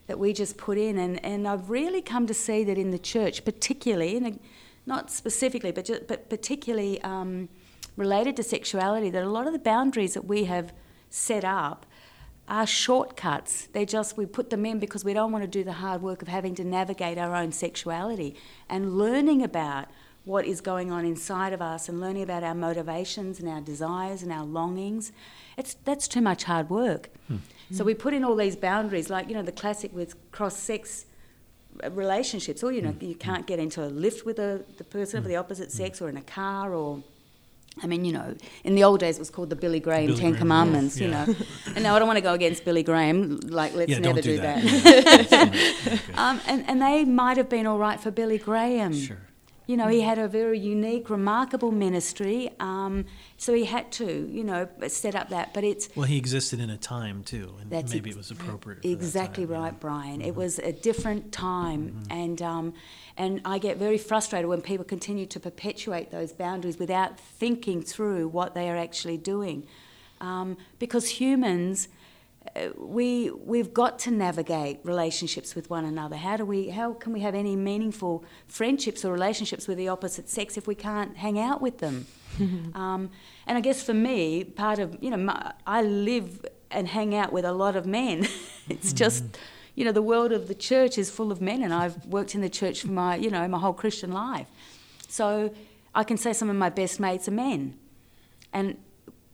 that 0.06 0.20
we 0.20 0.34
just 0.34 0.56
put 0.58 0.78
in. 0.78 1.00
And, 1.00 1.26
and 1.26 1.48
I've 1.48 1.72
really 1.72 2.04
come 2.04 2.28
to 2.28 2.34
see 2.36 2.64
that 2.64 2.78
in 2.78 2.92
the 2.92 3.00
church, 3.00 3.44
particularly, 3.44 4.18
and 4.18 4.40
not 4.86 5.10
specifically, 5.10 5.72
but, 5.72 5.86
just, 5.86 6.06
but 6.06 6.30
particularly 6.30 7.02
um, 7.02 7.50
related 7.98 8.36
to 8.36 8.44
sexuality, 8.44 9.10
that 9.10 9.24
a 9.24 9.30
lot 9.30 9.48
of 9.48 9.54
the 9.54 9.66
boundaries 9.74 10.14
that 10.14 10.26
we 10.26 10.44
have 10.44 10.74
set 11.10 11.44
up 11.44 11.88
are 12.48 12.68
shortcuts. 12.68 13.68
They 13.74 13.86
just, 13.86 14.18
we 14.18 14.26
put 14.26 14.50
them 14.50 14.66
in 14.66 14.80
because 14.80 15.04
we 15.04 15.14
don't 15.14 15.32
want 15.32 15.44
to 15.44 15.48
do 15.48 15.64
the 15.64 15.74
hard 15.74 16.02
work 16.02 16.22
of 16.22 16.28
having 16.28 16.56
to 16.56 16.64
navigate 16.64 17.18
our 17.18 17.36
own 17.36 17.52
sexuality 17.52 18.36
and 18.70 18.98
learning 18.98 19.44
about 19.44 19.88
what 20.26 20.46
is 20.46 20.60
going 20.62 20.92
on 20.92 21.06
inside 21.06 21.54
of 21.54 21.62
us 21.62 21.88
and 21.88 22.00
learning 22.00 22.24
about 22.24 22.44
our 22.44 22.56
motivations 22.56 23.40
and 23.40 23.48
our 23.48 23.62
desires 23.62 24.24
and 24.24 24.32
our 24.32 24.44
longings. 24.44 25.12
It's, 25.58 25.76
that's 25.86 26.08
too 26.08 26.22
much 26.22 26.44
hard 26.44 26.70
work. 26.70 27.10
Hmm. 27.28 27.38
So 27.72 27.84
we 27.84 27.94
put 27.94 28.14
in 28.14 28.24
all 28.24 28.36
these 28.36 28.56
boundaries, 28.56 29.10
like, 29.10 29.28
you 29.28 29.34
know, 29.34 29.44
the 29.44 29.52
classic 29.52 29.94
with 29.94 30.32
cross 30.32 30.58
sex 30.58 31.06
relationships, 31.92 32.64
or, 32.64 32.72
you 32.72 32.82
know, 32.82 32.92
hmm. 32.92 33.06
you 33.06 33.16
can't 33.16 33.46
get 33.48 33.60
into 33.60 33.84
a 33.84 33.88
lift 33.88 34.26
with 34.26 34.40
a, 34.40 34.64
the 34.78 34.84
person 34.84 35.18
of 35.18 35.24
hmm. 35.24 35.30
the 35.30 35.36
opposite 35.36 35.70
hmm. 35.72 35.78
sex 35.78 36.02
or 36.02 36.10
in 36.10 36.18
a 36.18 36.24
car 36.24 36.74
or 36.74 37.04
I 37.84 37.88
mean, 37.88 38.06
you 38.06 38.14
know, 38.14 38.36
in 38.64 38.76
the 38.76 38.84
old 38.84 39.00
days 39.02 39.18
it 39.18 39.20
was 39.20 39.30
called 39.30 39.50
the 39.50 39.56
Billy 39.56 39.80
Graham 39.80 40.08
Billy 40.08 40.20
Ten 40.20 40.32
Graham 40.32 40.40
Commandments, 40.40 40.98
yeah. 40.98 41.06
you 41.06 41.12
know. 41.12 41.36
and 41.76 41.84
now 41.84 41.96
I 41.96 42.00
don't 42.00 42.08
want 42.08 42.18
to 42.18 42.22
go 42.22 42.34
against 42.34 42.64
Billy 42.64 42.84
Graham, 42.84 43.40
like, 43.42 43.74
let's 43.76 43.92
yeah, 43.92 44.00
never 44.00 44.22
do, 44.22 44.36
do 44.36 44.42
that. 44.42 44.64
that. 44.64 46.02
um, 46.16 46.40
and, 46.48 46.68
and 46.70 46.82
they 46.82 47.04
might 47.04 47.38
have 47.38 47.50
been 47.50 47.68
all 47.68 47.78
right 47.78 48.00
for 48.00 48.12
Billy 48.12 48.38
Graham. 48.38 48.94
Sure. 48.94 49.18
You 49.68 49.78
know, 49.78 49.88
he 49.88 50.02
had 50.02 50.20
a 50.20 50.28
very 50.28 50.60
unique, 50.60 51.10
remarkable 51.10 51.72
ministry, 51.72 52.52
um, 52.60 53.06
so 53.38 53.54
he 53.54 53.66
had 53.66 53.92
to, 53.94 54.30
you 54.32 54.44
know, 54.44 54.68
set 54.88 55.16
up 55.16 55.30
that. 55.30 55.54
But 55.54 55.64
it's 55.64 55.90
well, 55.96 56.06
he 56.06 56.18
existed 56.18 56.60
in 56.60 56.70
a 56.70 56.78
time 56.78 57.24
too, 57.24 57.56
and 57.60 57.72
maybe 57.72 58.10
ex- 58.10 58.16
it 58.16 58.18
was 58.18 58.32
appropriate. 58.32 58.86
exactly 58.86 59.46
time, 59.46 59.54
right, 59.54 59.74
yeah. 59.74 59.80
Brian. 59.80 60.20
Mm-hmm. 60.20 60.30
It 60.30 60.36
was 60.36 60.60
a 60.60 60.72
different 60.72 61.32
time, 61.32 61.90
mm-hmm. 61.90 62.12
and 62.12 62.42
um, 62.42 62.74
and 63.18 63.42
I 63.44 63.58
get 63.58 63.78
very 63.78 63.98
frustrated 63.98 64.48
when 64.48 64.62
people 64.62 64.86
continue 64.86 65.26
to 65.26 65.40
perpetuate 65.40 66.12
those 66.12 66.32
boundaries 66.32 66.78
without 66.78 67.20
thinking 67.20 67.82
through 67.82 68.28
what 68.28 68.54
they 68.54 68.70
are 68.70 68.78
actually 68.78 69.18
doing, 69.18 69.66
um, 70.22 70.58
because 70.78 71.10
humans 71.10 71.88
we 72.78 73.32
we've 73.32 73.74
got 73.74 74.00
to 74.00 74.12
navigate 74.12 74.80
relationships 74.84 75.56
with 75.56 75.70
one 75.70 75.86
another. 75.86 76.16
How 76.16 76.38
do 76.38 76.46
we? 76.46 76.70
How 76.70 76.94
can 76.94 77.14
we 77.14 77.22
have 77.22 77.36
any 77.36 77.56
meaningful 77.56 78.24
friendships 78.48 79.04
or 79.04 79.12
relationships 79.12 79.68
with 79.68 79.78
the 79.78 79.90
opposite 79.90 80.30
sex 80.30 80.58
if 80.58 80.68
we 80.68 80.76
can't 80.76 81.18
hang 81.18 81.40
out 81.40 81.62
with 81.62 81.80
them? 81.80 82.08
um, 82.40 83.10
and 83.48 83.58
I 83.58 83.62
guess 83.62 83.84
for 83.84 83.94
me, 83.94 84.44
part 84.44 84.80
of 84.80 84.98
you 85.02 85.10
know, 85.10 85.18
my, 85.18 85.54
I 85.66 85.82
live 85.82 86.46
and 86.72 86.88
hang 86.88 87.16
out 87.16 87.32
with 87.34 87.46
a 87.46 87.54
lot 87.54 87.76
of 87.76 87.86
men. 87.86 88.28
it's 88.70 88.94
just 88.94 89.24
you 89.76 89.84
know, 89.84 89.92
the 89.92 90.02
world 90.02 90.32
of 90.32 90.48
the 90.48 90.56
church 90.56 90.98
is 90.98 91.10
full 91.10 91.32
of 91.32 91.42
men, 91.42 91.62
and 91.62 91.74
I've 91.74 92.06
worked 92.06 92.34
in 92.34 92.42
the 92.42 92.50
church 92.50 92.82
for 92.82 92.92
my, 92.92 93.18
you 93.18 93.30
know, 93.30 93.46
my 93.48 93.60
whole 93.60 93.74
Christian 93.74 94.12
life. 94.12 94.48
So 95.10 95.54
I 95.94 96.04
can 96.04 96.18
say 96.18 96.32
some 96.32 96.50
of 96.50 96.56
my 96.56 96.70
best 96.70 97.00
mates 97.00 97.28
are 97.28 97.32
men, 97.32 97.78
and 98.54 98.78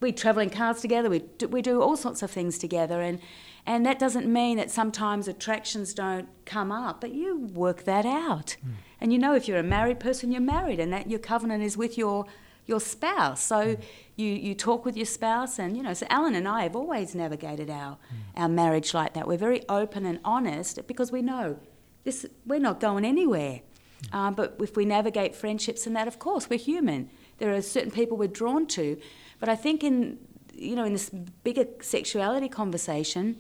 we 0.02 0.12
travel 0.12 0.42
in 0.42 0.50
cars 0.50 0.82
together. 0.82 1.10
We 1.10 1.20
do, 1.20 1.48
we 1.48 1.62
do 1.62 1.82
all 1.82 1.96
sorts 1.96 2.22
of 2.24 2.32
things 2.32 2.58
together, 2.58 3.02
and 3.02 3.20
and 3.66 3.86
that 3.86 4.00
doesn't 4.00 4.32
mean 4.32 4.58
that 4.58 4.72
sometimes 4.72 5.28
attractions 5.28 5.94
don't 5.94 6.28
come 6.46 6.72
up, 6.72 7.00
but 7.00 7.14
you 7.14 7.38
work 7.38 7.84
that 7.84 8.06
out. 8.06 8.58
Mm. 8.66 8.72
And 9.00 9.14
you 9.14 9.20
know, 9.20 9.36
if 9.36 9.48
you're 9.48 9.60
a 9.60 9.64
married 9.64 10.00
person, 10.00 10.32
you're 10.32 10.42
married, 10.42 10.80
and 10.80 10.92
that 10.92 11.10
your 11.10 11.20
covenant 11.20 11.64
is 11.64 11.78
with 11.78 11.98
your 11.98 12.26
your 12.66 12.80
spouse. 12.80 13.44
So 13.44 13.76
mm. 13.76 13.82
you, 14.16 14.28
you 14.28 14.56
talk 14.56 14.86
with 14.86 14.98
your 14.98 15.06
spouse, 15.06 15.60
and 15.60 15.78
you 15.78 15.84
know. 15.84 15.94
So 15.94 16.08
Alan 16.10 16.36
and 16.36 16.48
I 16.48 16.64
have 16.64 16.76
always 16.76 17.14
navigated 17.14 17.70
our 17.70 17.98
mm. 17.98 18.42
our 18.42 18.50
marriage 18.50 18.94
like 18.94 19.14
that. 19.14 19.28
We're 19.28 19.38
very 19.38 19.68
open 19.70 20.06
and 20.06 20.20
honest 20.26 20.88
because 20.88 21.12
we 21.12 21.22
know 21.22 21.60
this. 22.04 22.26
We're 22.46 22.60
not 22.60 22.80
going 22.80 23.06
anywhere. 23.06 23.62
Mm. 24.06 24.08
Uh, 24.12 24.32
but 24.32 24.58
if 24.60 24.76
we 24.76 24.86
navigate 24.86 25.36
friendships 25.36 25.86
and 25.86 25.96
that, 25.96 26.08
of 26.08 26.18
course, 26.18 26.50
we're 26.50 26.60
human. 26.60 27.10
There 27.38 27.54
are 27.54 27.62
certain 27.62 27.92
people 27.92 28.18
we're 28.18 28.28
drawn 28.28 28.68
to, 28.68 29.00
but 29.42 29.50
I 29.50 29.58
think 29.58 29.84
in 29.84 30.18
you 30.54 30.78
know 30.78 30.86
in 30.86 30.94
this 30.94 31.10
bigger 31.10 31.66
sexuality 31.82 32.48
conversation, 32.48 33.36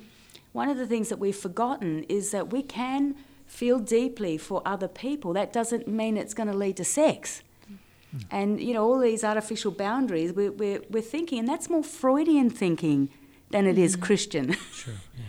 one 0.51 0.67
of 0.67 0.77
the 0.77 0.88
things 0.88 1.08
that 1.08 1.20
we've 1.20 1.36
forgotten 1.36 2.03
is 2.10 2.31
that 2.31 2.51
we 2.51 2.62
can 2.62 3.15
feel 3.51 3.79
deeply 3.79 4.38
for 4.38 4.62
other 4.65 4.88
people. 4.88 5.34
That 5.34 5.53
doesn't 5.53 5.88
mean 5.88 6.17
it's 6.17 6.34
going 6.34 6.48
to 6.48 6.58
lead 6.58 6.77
to 6.77 6.86
sex. 6.86 7.43
Mm. 8.15 8.24
And, 8.31 8.62
you 8.62 8.74
know, 8.74 8.84
all 8.84 9.00
these 9.00 9.24
artificial 9.24 9.72
boundaries, 9.72 10.31
we're, 10.34 10.51
we're, 10.51 10.81
we're 10.89 11.01
thinking, 11.01 11.39
and 11.39 11.48
that's 11.48 11.70
more 11.70 11.84
Freudian 11.84 12.50
thinking 12.50 13.10
than 13.50 13.67
it 13.67 13.75
mm-hmm. 13.75 13.84
is 13.84 13.96
Christian. 13.98 14.53
Sure, 14.72 14.93
yeah. 15.17 15.25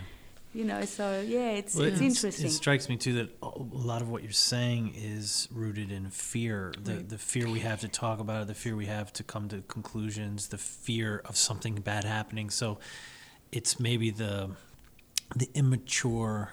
You 0.55 0.65
know, 0.65 0.85
so 0.85 1.21
yeah, 1.21 1.51
it's, 1.51 1.75
well, 1.75 1.87
it's, 1.87 2.01
it's, 2.01 2.03
interesting. 2.03 2.47
It 2.47 2.51
strikes 2.51 2.89
me 2.89 2.97
too 2.97 3.15
that 3.15 3.37
a 3.43 3.51
lot 3.73 4.03
of 4.03 4.11
what 4.11 4.23
you're 4.23 4.33
saying 4.33 4.95
is 4.97 5.49
rooted 5.51 5.91
in 5.91 6.11
fear. 6.11 6.73
The, 6.83 6.97
right. 6.97 7.09
the 7.09 7.19
fear 7.19 7.49
we 7.49 7.61
have 7.61 7.81
to 7.81 7.89
talk 7.89 8.21
about 8.21 8.43
it, 8.43 8.49
the 8.49 8.55
fear 8.55 8.77
we 8.77 8.87
have 8.87 9.13
to 9.15 9.23
come 9.23 9.49
to 9.49 9.63
conclusions, 9.63 10.49
the 10.49 10.59
fear 10.59 11.23
of 11.25 11.37
something 11.37 11.77
bad 11.77 12.05
happening. 12.05 12.51
So 12.51 12.79
it's 13.51 13.81
maybe 13.81 14.11
the, 14.11 14.51
the 15.35 15.49
immature 15.55 16.53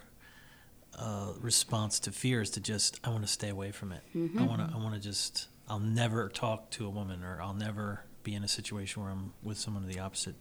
uh, 0.97 1.33
response 1.39 1.99
to 2.01 2.11
fear 2.11 2.41
is 2.41 2.49
to 2.51 2.61
just, 2.61 2.99
I 3.03 3.09
want 3.09 3.23
to 3.23 3.31
stay 3.31 3.49
away 3.49 3.71
from 3.71 3.91
it. 3.91 4.01
Mm-hmm. 4.15 4.39
I 4.39 4.45
want 4.45 4.69
to, 4.69 4.75
I 4.75 4.77
want 4.77 4.95
to 4.95 5.01
just 5.01 5.47
I'll 5.69 5.79
never 5.79 6.29
talk 6.29 6.71
to 6.71 6.87
a 6.87 6.89
woman 6.89 7.23
or 7.23 7.39
I'll 7.41 7.53
never 7.53 8.03
be 8.23 8.33
in 8.33 8.43
a 8.43 8.47
situation 8.47 9.03
where 9.03 9.11
I'm 9.11 9.33
with 9.43 9.57
someone 9.57 9.83
of 9.83 9.93
the 9.93 9.99
opposite 9.99 10.35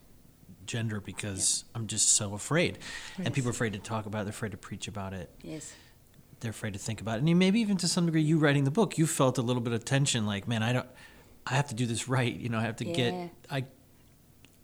gender 0.69 1.01
because 1.01 1.65
yeah. 1.67 1.79
I'm 1.79 1.87
just 1.89 2.11
so 2.11 2.35
afraid. 2.35 2.79
Yes. 3.17 3.27
And 3.27 3.35
people 3.35 3.49
are 3.49 3.53
afraid 3.53 3.73
to 3.73 3.81
talk 3.81 4.07
about 4.07 4.21
it, 4.21 4.25
they're 4.25 4.31
afraid 4.31 4.53
to 4.53 4.59
preach 4.59 4.87
about 4.87 5.13
it. 5.13 5.31
Yes. 5.43 5.73
They're 6.41 6.53
afraid 6.53 6.75
to 6.75 6.79
think 6.79 7.01
about 7.01 7.17
it. 7.17 7.25
And 7.25 7.39
maybe 7.39 7.61
even 7.61 7.77
to 7.79 7.89
some 7.89 8.07
degree 8.07 8.23
you 8.23 8.39
writing 8.39 8.63
the 8.63 8.71
book, 8.71 8.97
you 8.97 9.09
felt 9.09 9.39
a 9.39 9.43
little 9.43 9.63
bit 9.63 9.73
of 9.73 9.85
tension 9.85 10.25
like, 10.25 10.47
man, 10.47 10.63
I 10.63 10.73
don't 10.73 10.87
I 11.45 11.55
have 11.55 11.69
to 11.69 11.75
do 11.75 11.87
this 11.87 12.09
right, 12.09 12.33
you 12.33 12.49
know, 12.49 12.59
I 12.59 12.63
have 12.63 12.77
to 12.77 12.87
yeah. 12.87 12.95
get 12.95 13.31
I 13.51 13.65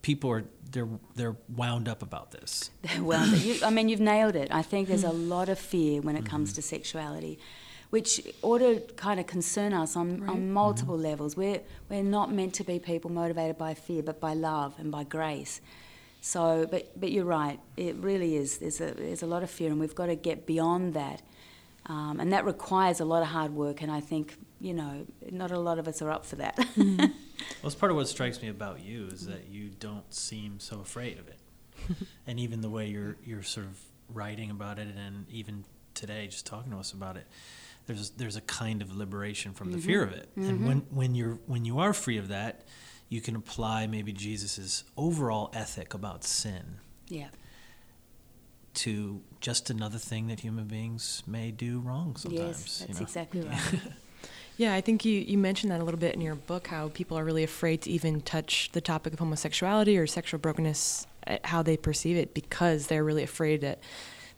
people 0.02 0.30
are 0.30 0.44
they're 0.70 0.88
they're 1.16 1.36
wound 1.56 1.88
up 1.88 2.02
about 2.02 2.30
this. 2.30 2.70
They're 2.82 3.02
wound 3.02 3.34
up. 3.34 3.44
You, 3.44 3.58
I 3.64 3.70
mean, 3.70 3.88
you've 3.88 4.00
nailed 4.00 4.36
it. 4.36 4.48
I 4.52 4.62
think 4.62 4.86
there's 4.86 5.04
a 5.04 5.10
lot 5.10 5.48
of 5.48 5.58
fear 5.58 6.00
when 6.00 6.14
it 6.14 6.20
mm-hmm. 6.20 6.28
comes 6.28 6.52
to 6.52 6.62
sexuality 6.62 7.40
which 7.94 8.20
ought 8.42 8.58
to 8.58 8.80
kind 8.96 9.20
of 9.20 9.26
concern 9.28 9.72
us 9.72 9.94
on, 9.94 10.20
right. 10.20 10.30
on 10.30 10.50
multiple 10.50 10.96
mm-hmm. 10.96 11.04
levels. 11.04 11.36
We're, 11.36 11.60
we're 11.88 12.02
not 12.02 12.32
meant 12.32 12.52
to 12.54 12.64
be 12.64 12.80
people 12.80 13.08
motivated 13.08 13.56
by 13.56 13.74
fear, 13.74 14.02
but 14.02 14.18
by 14.18 14.34
love 14.34 14.74
and 14.78 14.90
by 14.90 15.04
grace. 15.04 15.60
So, 16.26 16.66
but, 16.70 16.98
but 16.98 17.12
you're 17.12 17.26
right, 17.26 17.60
it 17.76 17.96
really 17.96 18.36
is. 18.36 18.56
There's 18.56 18.80
a, 18.80 18.94
there's 18.94 19.22
a 19.22 19.26
lot 19.26 19.42
of 19.42 19.50
fear, 19.50 19.70
and 19.70 19.78
we've 19.78 19.94
got 19.94 20.06
to 20.06 20.16
get 20.16 20.46
beyond 20.46 20.94
that. 20.94 21.20
Um, 21.84 22.18
and 22.18 22.32
that 22.32 22.46
requires 22.46 23.00
a 23.00 23.04
lot 23.04 23.20
of 23.20 23.28
hard 23.28 23.52
work, 23.52 23.82
and 23.82 23.92
I 23.92 24.00
think, 24.00 24.38
you 24.58 24.72
know, 24.72 25.04
not 25.30 25.50
a 25.50 25.58
lot 25.58 25.78
of 25.78 25.86
us 25.86 26.00
are 26.00 26.10
up 26.10 26.24
for 26.24 26.36
that. 26.36 26.56
Mm-hmm. 26.56 26.96
well, 26.98 27.10
it's 27.64 27.74
part 27.74 27.92
of 27.92 27.96
what 27.96 28.08
strikes 28.08 28.40
me 28.40 28.48
about 28.48 28.82
you 28.82 29.08
is 29.08 29.26
that 29.26 29.48
you 29.50 29.68
don't 29.78 30.14
seem 30.14 30.60
so 30.60 30.80
afraid 30.80 31.18
of 31.18 31.28
it. 31.28 31.38
and 32.26 32.40
even 32.40 32.62
the 32.62 32.70
way 32.70 32.86
you're, 32.86 33.18
you're 33.22 33.42
sort 33.42 33.66
of 33.66 33.78
writing 34.08 34.50
about 34.50 34.78
it, 34.78 34.88
and 34.96 35.26
even 35.28 35.62
today, 35.92 36.26
just 36.26 36.46
talking 36.46 36.72
to 36.72 36.78
us 36.78 36.92
about 36.92 37.18
it, 37.18 37.26
there's 37.84 38.08
there's 38.12 38.36
a 38.36 38.40
kind 38.40 38.80
of 38.80 38.96
liberation 38.96 39.52
from 39.52 39.68
mm-hmm. 39.68 39.76
the 39.76 39.82
fear 39.82 40.02
of 40.02 40.12
it. 40.12 40.30
Mm-hmm. 40.38 40.48
And 40.48 40.66
when 40.66 40.78
when 40.88 41.14
you're 41.14 41.38
when 41.44 41.66
you 41.66 41.80
are 41.80 41.92
free 41.92 42.16
of 42.16 42.28
that, 42.28 42.64
you 43.08 43.20
can 43.20 43.36
apply 43.36 43.86
maybe 43.86 44.12
Jesus's 44.12 44.84
overall 44.96 45.50
ethic 45.54 45.94
about 45.94 46.24
sin. 46.24 46.78
Yeah. 47.08 47.28
To 48.74 49.20
just 49.40 49.70
another 49.70 49.98
thing 49.98 50.26
that 50.28 50.40
human 50.40 50.64
beings 50.64 51.22
may 51.26 51.50
do 51.50 51.80
wrong 51.80 52.16
sometimes. 52.16 52.40
Yes, 52.40 52.78
that's 52.78 52.88
you 52.88 52.94
know? 52.94 53.02
exactly 53.02 53.40
right. 53.42 53.80
yeah, 54.56 54.74
I 54.74 54.80
think 54.80 55.04
you, 55.04 55.20
you 55.20 55.38
mentioned 55.38 55.70
that 55.70 55.80
a 55.80 55.84
little 55.84 56.00
bit 56.00 56.14
in 56.14 56.20
your 56.20 56.34
book 56.34 56.66
how 56.66 56.88
people 56.88 57.18
are 57.18 57.24
really 57.24 57.44
afraid 57.44 57.82
to 57.82 57.90
even 57.90 58.20
touch 58.20 58.70
the 58.72 58.80
topic 58.80 59.12
of 59.12 59.20
homosexuality 59.20 59.96
or 59.96 60.06
sexual 60.06 60.40
brokenness, 60.40 61.06
eh, 61.26 61.38
how 61.44 61.62
they 61.62 61.76
perceive 61.76 62.16
it, 62.16 62.34
because 62.34 62.88
they're 62.88 63.04
really 63.04 63.22
afraid 63.22 63.60
that 63.60 63.78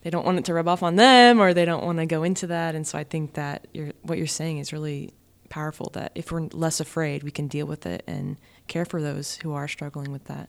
they 0.03 0.11
don't 0.11 0.27
want 0.27 0.39
it 0.39 0.45
to 0.45 0.55
rub 0.55 0.69
off 0.69 0.83
on 0.83 0.97
them 0.97 1.41
or 1.41 1.55
they 1.55 1.65
don't 1.65 1.85
want 1.85 1.99
to 1.99 2.07
go 2.07 2.23
into 2.23 2.47
that. 2.49 2.75
And 2.75 2.87
so 2.87 2.99
I 2.99 3.05
think 3.05 3.35
that 3.35 3.67
you're, 3.73 3.93
what 4.03 4.19
you're 4.19 4.27
saying 4.27 4.59
is 4.59 4.73
really 4.73 5.13
powerful 5.49 5.91
that 5.95 6.13
if 6.15 6.33
we're 6.33 6.49
less 6.53 6.81
afraid, 6.81 7.23
we 7.23 7.31
can 7.31 7.49
deal 7.49 7.67
with 7.67 7.87
it 7.87 8.03
and 8.07 8.37
care 8.69 8.85
for 8.85 9.01
those 9.01 9.37
who 9.37 9.53
are 9.53 9.69
struggling 9.69 10.13
with 10.13 10.25
that. 10.25 10.49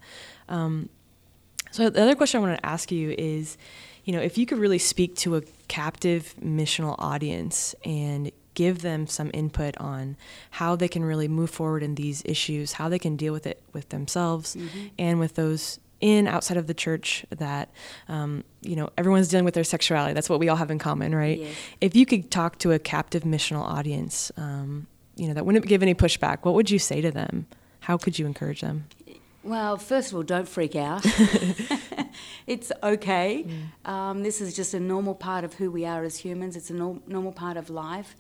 Um, 0.50 0.90
so 1.72 1.90
the 1.90 2.02
other 2.02 2.16
question 2.16 2.40
I 2.40 2.48
want 2.48 2.60
to 2.60 2.66
ask 2.66 2.92
you 2.92 3.14
is, 3.18 3.58
you 4.06 4.14
know, 4.14 4.22
if 4.22 4.38
you 4.38 4.46
could 4.46 4.58
really 4.58 4.78
speak 4.78 5.16
to 5.18 5.36
a 5.36 5.42
captive 5.68 6.34
missional 6.42 6.96
audience 6.98 7.76
and 7.84 8.32
give 8.54 8.82
them 8.82 9.06
some 9.06 9.30
input 9.34 9.78
on 9.78 10.18
how 10.52 10.76
they 10.76 10.88
can 10.88 11.04
really 11.06 11.28
move 11.28 11.50
forward 11.50 11.84
in 11.84 11.96
these 11.96 12.24
issues, 12.26 12.74
how 12.74 12.90
they 12.90 12.98
can 12.98 13.16
deal 13.16 13.34
with 13.34 13.46
it 13.46 13.62
with 13.74 13.90
themselves 13.90 14.56
mm-hmm. 14.56 14.88
and 14.98 15.20
with 15.20 15.36
those 15.36 15.80
in 16.00 16.28
outside 16.28 16.58
of 16.58 16.68
the 16.68 16.74
church 16.74 17.26
that 17.30 17.70
um, 18.08 18.44
you 18.62 18.76
know 18.76 18.90
everyone's 18.98 19.28
dealing 19.28 19.46
with 19.46 19.54
their 19.54 19.64
sexuality. 19.64 20.14
That's 20.14 20.30
what 20.30 20.40
we 20.40 20.50
all 20.50 20.56
have 20.56 20.72
in 20.72 20.80
common 20.80 21.16
right? 21.16 21.40
Yes. 21.40 21.56
if 21.82 21.96
you 21.96 22.06
could 22.06 22.30
talk 22.32 22.60
to 22.60 22.72
a 22.72 22.80
captive 22.80 23.24
missional 23.24 23.62
audience 23.64 24.32
um, 24.38 24.88
you 25.16 25.28
know 25.28 25.34
that 25.34 25.46
wouldn't 25.46 25.66
give 25.66 25.82
any 25.82 25.96
pushback 25.96 26.40
what 26.44 26.54
would 26.54 26.70
you 26.70 26.80
say 26.80 27.02
to 27.02 27.12
them? 27.12 27.48
How 27.82 27.98
could 27.98 28.20
you 28.20 28.26
encourage 28.26 28.62
them? 28.62 28.86
Well 29.44 29.78
first 29.78 30.10
of 30.10 30.16
all 30.16 30.24
don't 30.24 30.48
freak 30.48 30.76
out. 30.76 31.06
It's 32.48 32.72
okay. 32.82 33.46
Mm. 33.46 33.92
um, 33.92 34.24
this 34.24 34.42
is 34.42 34.56
just 34.56 34.74
a 34.74 34.80
normal 34.80 35.16
part 35.16 35.44
of 35.44 35.54
who 35.56 35.70
we 35.70 35.86
are 35.86 36.04
as 36.04 36.18
humans. 36.18 36.56
It's 36.56 36.70
a 36.70 36.74
no- 36.74 37.02
normal 37.06 37.34
part 37.34 37.58
of 37.58 37.70
life. 37.70 38.16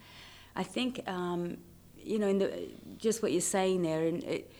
I 0.56 0.64
think 0.64 1.02
um, 1.08 1.58
you 1.98 2.20
know 2.20 2.28
in 2.28 2.40
the 2.40 2.70
just 2.98 3.22
what 3.22 3.32
you're 3.32 3.42
saying 3.42 3.82
there 3.84 4.06
and 4.06 4.24
it, 4.24 4.52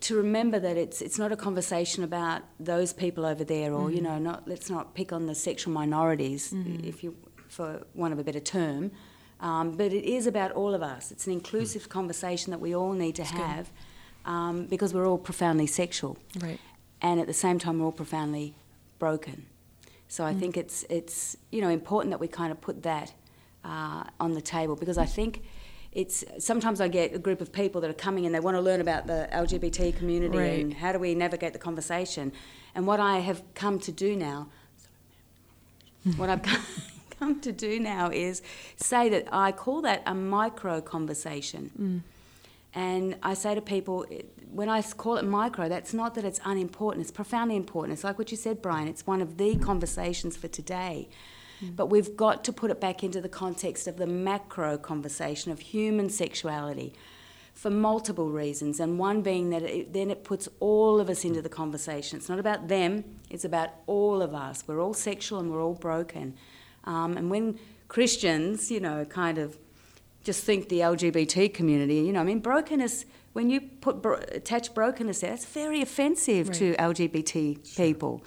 to 0.00 0.16
remember 0.16 0.58
that 0.58 0.76
it's 0.76 1.00
it's 1.00 1.18
not 1.18 1.32
a 1.32 1.36
conversation 1.36 2.02
about 2.04 2.42
those 2.58 2.92
people 2.92 3.24
over 3.24 3.44
there, 3.44 3.72
or 3.72 3.86
mm-hmm. 3.86 3.96
you 3.96 4.02
know, 4.02 4.18
not 4.18 4.48
let's 4.48 4.70
not 4.70 4.94
pick 4.94 5.12
on 5.12 5.26
the 5.26 5.34
sexual 5.34 5.72
minorities, 5.72 6.52
mm-hmm. 6.52 6.84
if 6.84 7.04
you, 7.04 7.16
for 7.48 7.82
want 7.94 8.12
of 8.12 8.18
a 8.18 8.24
better 8.24 8.40
term, 8.40 8.90
um, 9.40 9.76
but 9.76 9.92
it 9.92 10.04
is 10.04 10.26
about 10.26 10.52
all 10.52 10.74
of 10.74 10.82
us. 10.82 11.12
It's 11.12 11.26
an 11.26 11.32
inclusive 11.32 11.82
mm-hmm. 11.82 11.92
conversation 11.92 12.50
that 12.50 12.58
we 12.60 12.74
all 12.74 12.92
need 12.92 13.16
to 13.16 13.22
That's 13.22 13.34
have, 13.34 13.70
um, 14.24 14.66
because 14.66 14.92
we're 14.94 15.06
all 15.06 15.18
profoundly 15.18 15.66
sexual, 15.66 16.18
right? 16.40 16.58
And 17.02 17.20
at 17.20 17.26
the 17.26 17.34
same 17.34 17.58
time, 17.58 17.78
we're 17.78 17.86
all 17.86 17.92
profoundly 17.92 18.54
broken. 18.98 19.46
So 20.08 20.24
I 20.24 20.32
mm. 20.32 20.40
think 20.40 20.56
it's 20.56 20.84
it's 20.88 21.36
you 21.50 21.60
know 21.60 21.68
important 21.68 22.10
that 22.10 22.20
we 22.20 22.28
kind 22.28 22.52
of 22.52 22.60
put 22.60 22.82
that 22.82 23.12
uh, 23.64 24.04
on 24.20 24.32
the 24.32 24.40
table 24.40 24.76
because 24.76 24.98
I 24.98 25.06
think 25.06 25.42
it's 25.96 26.22
sometimes 26.38 26.82
I 26.82 26.88
get 26.88 27.14
a 27.14 27.18
group 27.18 27.40
of 27.40 27.50
people 27.50 27.80
that 27.80 27.88
are 27.88 27.94
coming 27.94 28.26
and 28.26 28.34
they 28.34 28.40
want 28.40 28.54
to 28.54 28.60
learn 28.60 28.82
about 28.82 29.06
the 29.06 29.30
LGBT 29.32 29.96
community 29.96 30.36
right. 30.36 30.60
and 30.60 30.74
how 30.74 30.92
do 30.92 30.98
we 30.98 31.14
navigate 31.14 31.54
the 31.54 31.58
conversation. 31.58 32.32
And 32.74 32.86
what 32.86 33.00
I 33.00 33.20
have 33.20 33.42
come 33.54 33.78
to 33.80 33.92
do 33.92 34.14
now, 34.14 34.48
what 36.18 36.28
I've 36.28 36.42
come 37.18 37.40
to 37.40 37.50
do 37.50 37.80
now 37.80 38.10
is 38.10 38.42
say 38.76 39.08
that 39.08 39.26
I 39.32 39.52
call 39.52 39.80
that 39.82 40.02
a 40.04 40.14
micro 40.14 40.82
conversation. 40.82 41.70
Mm. 41.80 42.00
And 42.74 43.16
I 43.22 43.32
say 43.32 43.54
to 43.54 43.62
people, 43.62 44.04
when 44.52 44.68
I 44.68 44.82
call 44.82 45.16
it 45.16 45.24
micro, 45.24 45.66
that's 45.66 45.94
not 45.94 46.14
that 46.16 46.26
it's 46.26 46.40
unimportant, 46.44 47.00
it's 47.00 47.10
profoundly 47.10 47.56
important. 47.56 47.94
It's 47.94 48.04
like 48.04 48.18
what 48.18 48.30
you 48.30 48.36
said, 48.36 48.60
Brian, 48.60 48.86
it's 48.86 49.06
one 49.06 49.22
of 49.22 49.38
the 49.38 49.56
conversations 49.56 50.36
for 50.36 50.48
today. 50.48 51.08
But 51.62 51.86
we've 51.86 52.16
got 52.16 52.44
to 52.44 52.52
put 52.52 52.70
it 52.70 52.80
back 52.80 53.02
into 53.02 53.20
the 53.20 53.28
context 53.28 53.86
of 53.86 53.96
the 53.96 54.06
macro 54.06 54.76
conversation 54.78 55.52
of 55.52 55.60
human 55.60 56.10
sexuality. 56.10 56.92
for 57.54 57.70
multiple 57.70 58.28
reasons, 58.28 58.80
and 58.80 58.98
one 58.98 59.22
being 59.22 59.48
that 59.48 59.62
it, 59.62 59.90
then 59.94 60.10
it 60.10 60.24
puts 60.24 60.46
all 60.60 61.00
of 61.00 61.08
us 61.08 61.24
into 61.24 61.40
the 61.40 61.48
conversation. 61.48 62.18
It's 62.18 62.28
not 62.28 62.38
about 62.38 62.68
them, 62.68 63.02
it's 63.30 63.46
about 63.46 63.70
all 63.86 64.20
of 64.20 64.34
us. 64.34 64.64
We're 64.66 64.82
all 64.82 64.92
sexual 64.92 65.40
and 65.40 65.50
we're 65.50 65.62
all 65.62 65.72
broken. 65.72 66.34
Um, 66.84 67.16
and 67.16 67.30
when 67.30 67.58
Christians, 67.88 68.70
you 68.70 68.78
know, 68.78 69.06
kind 69.06 69.38
of 69.38 69.56
just 70.22 70.44
think 70.44 70.68
the 70.68 70.80
LGBT 70.80 71.54
community, 71.54 71.94
you 71.94 72.12
know, 72.12 72.20
I 72.20 72.24
mean, 72.24 72.40
brokenness, 72.40 73.06
when 73.36 73.50
you 73.50 73.60
put 73.60 74.00
bro- 74.00 74.22
attach 74.32 74.72
brokenness 74.72 75.20
there, 75.20 75.34
it's 75.34 75.44
very 75.44 75.82
offensive 75.82 76.48
Right. 76.48 76.56
to 76.58 76.74
LGBT 76.78 77.76
people. 77.76 78.22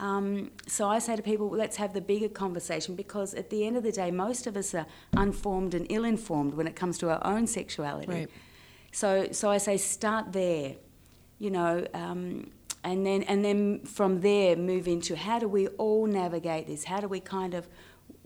Um, 0.00 0.50
so 0.66 0.88
I 0.88 0.98
say 0.98 1.14
to 1.14 1.20
people, 1.22 1.50
let's 1.50 1.76
have 1.76 1.92
the 1.92 2.00
bigger 2.00 2.30
conversation 2.30 2.94
because 2.96 3.34
at 3.34 3.50
the 3.50 3.66
end 3.66 3.76
of 3.76 3.82
the 3.82 3.92
day, 3.92 4.10
most 4.10 4.46
of 4.46 4.56
us 4.56 4.74
are 4.74 4.86
unformed 5.14 5.74
and 5.74 5.86
ill 5.90 6.06
informed 6.06 6.54
when 6.54 6.66
it 6.66 6.74
comes 6.74 6.96
to 6.98 7.10
our 7.10 7.22
own 7.32 7.46
sexuality. 7.46 8.10
Right. 8.10 8.30
So, 8.92 9.28
so 9.30 9.50
I 9.50 9.58
say 9.58 9.76
start 9.76 10.32
there, 10.32 10.76
you 11.38 11.50
know, 11.50 11.86
um, 11.92 12.50
and 12.82 13.04
then 13.04 13.24
and 13.24 13.44
then 13.44 13.80
from 13.84 14.22
there 14.22 14.56
move 14.56 14.88
into 14.88 15.16
how 15.16 15.38
do 15.38 15.48
we 15.48 15.68
all 15.76 16.06
navigate 16.06 16.66
this? 16.66 16.84
How 16.84 17.00
do 17.00 17.08
we 17.08 17.20
kind 17.20 17.52
of, 17.52 17.68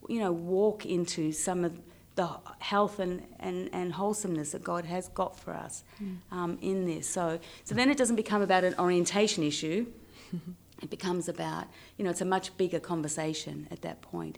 you 0.08 0.20
know, 0.20 0.30
walk 0.30 0.87
into 0.87 1.32
some 1.32 1.64
of 1.64 1.72
the 2.20 2.28
health 2.58 2.98
and, 2.98 3.22
and, 3.38 3.70
and 3.72 3.94
wholesomeness 3.94 4.52
that 4.52 4.62
God 4.62 4.84
has 4.84 5.08
got 5.08 5.38
for 5.38 5.54
us 5.54 5.84
um, 6.30 6.58
in 6.60 6.84
this. 6.84 7.08
So, 7.08 7.40
so 7.64 7.74
then 7.74 7.88
it 7.90 7.96
doesn't 7.96 8.16
become 8.16 8.42
about 8.42 8.62
an 8.62 8.74
orientation 8.78 9.42
issue. 9.42 9.86
it 10.82 10.90
becomes 10.90 11.30
about, 11.30 11.64
you 11.96 12.04
know, 12.04 12.10
it's 12.10 12.20
a 12.20 12.26
much 12.26 12.54
bigger 12.58 12.78
conversation 12.78 13.66
at 13.70 13.80
that 13.82 14.02
point. 14.02 14.36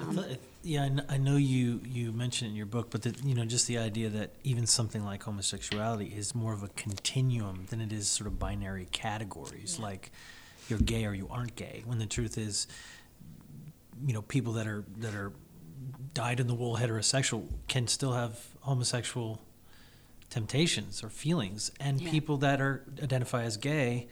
I 0.00 0.12
thought- 0.12 0.38
yeah, 0.64 0.82
I 0.82 0.88
kn- 0.88 1.06
I 1.08 1.16
know 1.16 1.36
you 1.36 1.80
you 1.84 2.10
mentioned 2.12 2.48
it 2.48 2.50
in 2.50 2.56
your 2.56 2.66
book, 2.66 2.90
but 2.90 3.02
the, 3.02 3.14
you 3.24 3.36
know, 3.36 3.44
just 3.44 3.68
the 3.68 3.78
idea 3.78 4.08
that 4.08 4.30
even 4.42 4.66
something 4.66 5.04
like 5.04 5.22
homosexuality 5.22 6.06
is 6.06 6.34
more 6.34 6.52
of 6.52 6.64
a 6.64 6.68
continuum 6.70 7.66
than 7.70 7.80
it 7.80 7.92
is 7.92 8.08
sort 8.08 8.26
of 8.26 8.36
binary 8.36 8.88
categories, 8.90 9.78
like 9.78 10.10
you're 10.68 10.80
gay 10.80 11.04
or 11.06 11.14
you 11.14 11.28
aren't 11.30 11.54
gay. 11.54 11.84
When 11.86 12.00
the 12.00 12.06
truth 12.06 12.36
is, 12.36 12.66
you 14.04 14.12
know, 14.12 14.22
people 14.22 14.54
that 14.54 14.66
are 14.66 14.82
that 14.98 15.14
are 15.14 15.30
dyed 16.16 16.40
in 16.40 16.46
the 16.46 16.54
wool 16.54 16.78
heterosexual 16.78 17.46
can 17.68 17.86
still 17.86 18.14
have 18.14 18.40
homosexual 18.60 19.38
temptations 20.30 21.04
or 21.04 21.10
feelings, 21.10 21.70
and 21.78 22.00
Yeah. 22.00 22.10
people 22.10 22.38
that 22.38 22.58
are 22.58 22.82
identify 23.02 23.42
as 23.42 23.58
gay 23.58 24.08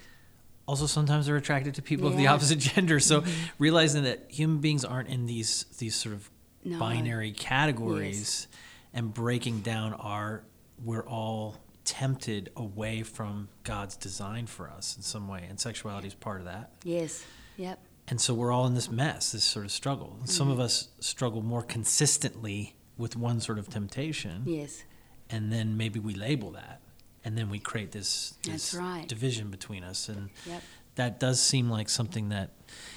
also 0.66 0.86
sometimes 0.86 1.30
are 1.30 1.36
attracted 1.36 1.74
to 1.76 1.82
people 1.82 2.06
of 2.06 2.18
the 2.18 2.26
opposite 2.26 2.58
gender. 2.74 3.00
So 3.00 3.22
mm-hmm. 3.22 3.30
realizing 3.58 4.02
that 4.04 4.26
human 4.28 4.58
beings 4.58 4.84
aren't 4.84 5.08
in 5.08 5.24
these 5.24 5.64
these 5.78 5.96
sort 5.96 6.14
of 6.14 6.30
No. 6.62 6.78
binary 6.78 7.32
categories 7.32 8.48
and 8.92 9.12
breaking 9.14 9.60
down 9.62 9.94
our 9.94 10.44
we're 10.84 11.06
all 11.06 11.56
tempted 11.84 12.50
away 12.54 13.02
from 13.02 13.48
God's 13.62 13.96
design 13.96 14.46
for 14.46 14.68
us 14.68 14.94
in 14.96 15.02
some 15.02 15.26
way 15.26 15.46
and 15.48 15.58
sexuality 15.58 16.08
is 16.08 16.14
part 16.14 16.40
of 16.40 16.44
that. 16.46 16.70
Yes, 16.84 17.24
yep, 17.56 17.78
And 18.08 18.20
so 18.20 18.34
we're 18.34 18.52
all 18.52 18.66
in 18.66 18.74
this 18.74 18.90
mess, 18.90 19.32
this 19.32 19.44
sort 19.44 19.64
of 19.64 19.72
struggle. 19.72 20.16
And 20.20 20.28
some 20.28 20.50
of 20.50 20.60
us 20.60 20.88
struggle 21.00 21.40
more 21.42 21.62
consistently 21.62 22.74
with 22.98 23.16
one 23.16 23.40
sort 23.40 23.58
of 23.58 23.68
temptation 23.68 24.42
yes, 24.46 24.84
and 25.30 25.52
then 25.52 25.76
maybe 25.76 25.98
we 25.98 26.14
label 26.14 26.52
that 26.52 26.80
and 27.24 27.36
then 27.36 27.48
we 27.50 27.58
create 27.58 27.90
this, 27.92 28.34
this 28.44 28.74
right. 28.74 29.08
division 29.08 29.50
between 29.50 29.82
us 29.82 30.08
and 30.08 30.30
yep. 30.46 30.62
that 30.94 31.18
does 31.18 31.40
seem 31.40 31.68
like 31.70 31.88
something 31.88 32.28
that 32.28 32.50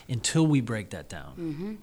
until 0.08 0.46
we 0.46 0.62
break 0.62 0.92
that 0.92 1.10
down 1.10 1.32
hmm 1.34 1.74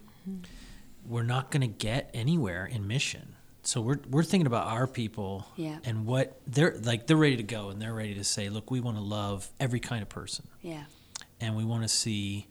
we're 1.07 1.23
not 1.23 1.51
going 1.51 1.61
to 1.61 1.67
get 1.67 2.09
anywhere 2.15 2.65
in 2.65 2.87
mission 2.87 3.35
so 3.63 3.81
we're, 3.81 3.99
we're 4.09 4.23
thinking 4.23 4.47
about 4.47 4.67
our 4.69 4.87
people 4.87 5.47
Yeah. 5.57 5.79
and 5.85 6.07
what 6.07 6.41
they're 6.47 6.77
like 6.83 7.07
they're 7.07 7.17
ready 7.17 7.37
to 7.37 7.43
go 7.43 7.69
and 7.69 7.83
they're 7.83 7.93
ready 7.93 8.15
to 8.15 8.25
say 8.25 8.49
look 8.49 8.71
we 8.71 8.81
want 8.81 8.97
to 8.97 9.03
love 9.03 9.49
every 9.61 9.81
kind 9.81 10.03
of 10.03 10.09
person 10.09 10.47
Yeah, 10.63 10.85
and 11.41 11.57
we 11.57 11.65
want 11.65 11.83
to 11.83 11.89
see 11.89 12.47